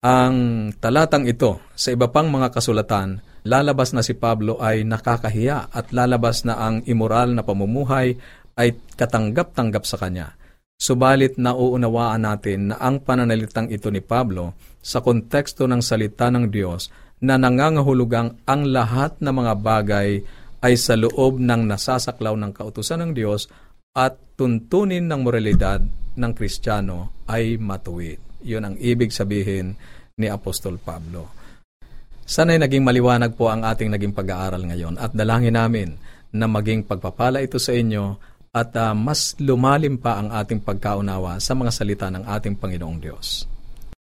ang 0.00 0.72
talatang 0.80 1.28
ito 1.28 1.60
sa 1.76 1.92
iba 1.92 2.08
pang 2.08 2.32
mga 2.32 2.56
kasulatan, 2.56 3.20
lalabas 3.44 3.92
na 3.92 4.00
si 4.00 4.16
Pablo 4.16 4.56
ay 4.56 4.84
nakakahiya 4.88 5.68
at 5.68 5.92
lalabas 5.92 6.48
na 6.48 6.56
ang 6.56 6.80
immoral 6.88 7.36
na 7.36 7.44
pamumuhay 7.44 8.16
ay 8.56 8.68
katanggap-tanggap 8.96 9.84
sa 9.84 10.00
kanya. 10.00 10.40
Subalit 10.80 11.36
nauunawaan 11.36 12.24
natin 12.24 12.72
na 12.72 12.80
ang 12.80 13.04
pananalitang 13.04 13.68
ito 13.68 13.92
ni 13.92 14.00
Pablo 14.00 14.56
sa 14.80 15.04
konteksto 15.04 15.68
ng 15.68 15.84
salita 15.84 16.32
ng 16.32 16.48
Diyos 16.48 16.88
na 17.20 17.36
nangangahulugang 17.36 18.48
ang 18.48 18.62
lahat 18.64 19.20
ng 19.20 19.34
mga 19.36 19.54
bagay 19.60 20.24
ay 20.64 20.74
sa 20.80 20.96
loob 20.96 21.36
ng 21.36 21.68
nasasaklaw 21.68 22.32
ng 22.40 22.56
kautusan 22.56 23.04
ng 23.04 23.12
Diyos 23.12 23.52
at 23.92 24.16
tuntunin 24.40 25.04
ng 25.04 25.20
moralidad 25.20 25.84
ng 26.16 26.32
Kristiyano 26.32 27.28
ay 27.28 27.60
matuwid. 27.60 28.29
Yun 28.44 28.64
ang 28.64 28.76
ibig 28.80 29.12
sabihin 29.12 29.76
ni 30.16 30.26
Apostol 30.28 30.76
Pablo. 30.80 31.32
Sana'y 32.24 32.62
naging 32.62 32.86
maliwanag 32.86 33.34
po 33.34 33.50
ang 33.50 33.66
ating 33.66 33.90
naging 33.90 34.14
pag-aaral 34.14 34.62
ngayon 34.62 34.94
at 35.00 35.10
dalangin 35.10 35.58
namin 35.58 35.98
na 36.30 36.46
maging 36.46 36.86
pagpapala 36.86 37.42
ito 37.42 37.58
sa 37.58 37.74
inyo 37.74 38.14
at 38.54 38.70
uh, 38.78 38.94
mas 38.94 39.34
lumalim 39.42 39.98
pa 39.98 40.18
ang 40.18 40.30
ating 40.30 40.62
pagkaunawa 40.62 41.42
sa 41.42 41.58
mga 41.58 41.70
salita 41.74 42.06
ng 42.10 42.26
ating 42.26 42.54
Panginoong 42.58 42.98
Diyos. 43.02 43.50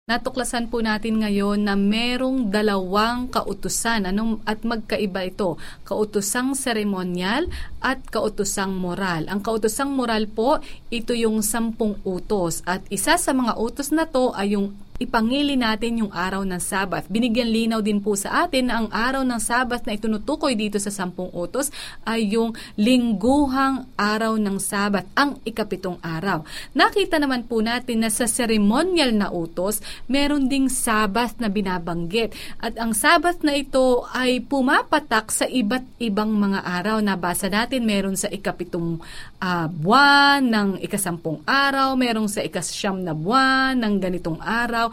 Natuklasan 0.06 0.70
po 0.70 0.78
natin 0.86 1.18
ngayon 1.18 1.66
na 1.66 1.74
merong 1.74 2.46
dalawang 2.46 3.26
kautusan 3.26 4.06
anong, 4.06 4.38
at 4.46 4.62
magkaiba 4.62 5.26
ito. 5.26 5.58
Kautusang 5.82 6.54
seremonyal 6.54 7.50
at 7.82 8.06
kautusang 8.06 8.70
moral. 8.70 9.26
Ang 9.26 9.42
kautusang 9.42 9.90
moral 9.90 10.30
po, 10.30 10.62
ito 10.94 11.10
yung 11.10 11.42
sampung 11.42 11.98
utos. 12.06 12.62
At 12.70 12.86
isa 12.86 13.18
sa 13.18 13.34
mga 13.34 13.58
utos 13.58 13.90
na 13.90 14.06
to 14.06 14.30
ay 14.30 14.54
yung 14.54 14.78
ipangili 14.96 15.60
natin 15.60 16.04
yung 16.04 16.12
araw 16.12 16.40
ng 16.44 16.60
Sabbath. 16.60 17.08
Binigyan 17.12 17.52
linaw 17.52 17.84
din 17.84 18.00
po 18.00 18.16
sa 18.16 18.48
atin 18.48 18.72
na 18.72 18.80
ang 18.80 18.88
araw 18.88 19.22
ng 19.28 19.40
Sabbath 19.40 19.84
na 19.84 19.92
itunutukoy 19.92 20.56
dito 20.56 20.80
sa 20.80 20.88
sampung 20.88 21.28
utos 21.36 21.68
ay 22.08 22.32
yung 22.32 22.56
lingguhang 22.80 23.84
araw 23.96 24.40
ng 24.40 24.56
Sabbath, 24.56 25.04
ang 25.12 25.36
ikapitong 25.44 26.00
araw. 26.00 26.48
Nakita 26.72 27.20
naman 27.20 27.44
po 27.44 27.60
natin 27.60 28.04
na 28.04 28.10
sa 28.10 28.24
ceremonial 28.24 29.12
na 29.12 29.28
utos, 29.28 29.84
meron 30.08 30.48
ding 30.48 30.72
Sabbath 30.72 31.36
na 31.36 31.52
binabanggit. 31.52 32.32
At 32.56 32.80
ang 32.80 32.96
Sabbath 32.96 33.44
na 33.44 33.52
ito 33.52 34.08
ay 34.16 34.40
pumapatak 34.40 35.28
sa 35.28 35.44
iba't 35.44 36.00
ibang 36.00 36.32
mga 36.32 36.64
araw. 36.64 37.04
Nabasa 37.04 37.52
natin 37.52 37.84
meron 37.84 38.16
sa 38.16 38.32
ikapitong 38.32 39.04
uh, 39.44 39.66
buwan 39.68 40.40
ng 40.40 40.68
ikasampung 40.80 41.44
araw, 41.44 41.92
merong 42.00 42.32
sa 42.32 42.40
ikasyam 42.40 43.04
na 43.04 43.12
buwan 43.12 43.76
ng 43.76 43.94
ganitong 44.00 44.40
araw 44.40 44.85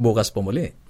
Bukas 0.00 0.32
po 0.32 0.42
muli 0.42 0.81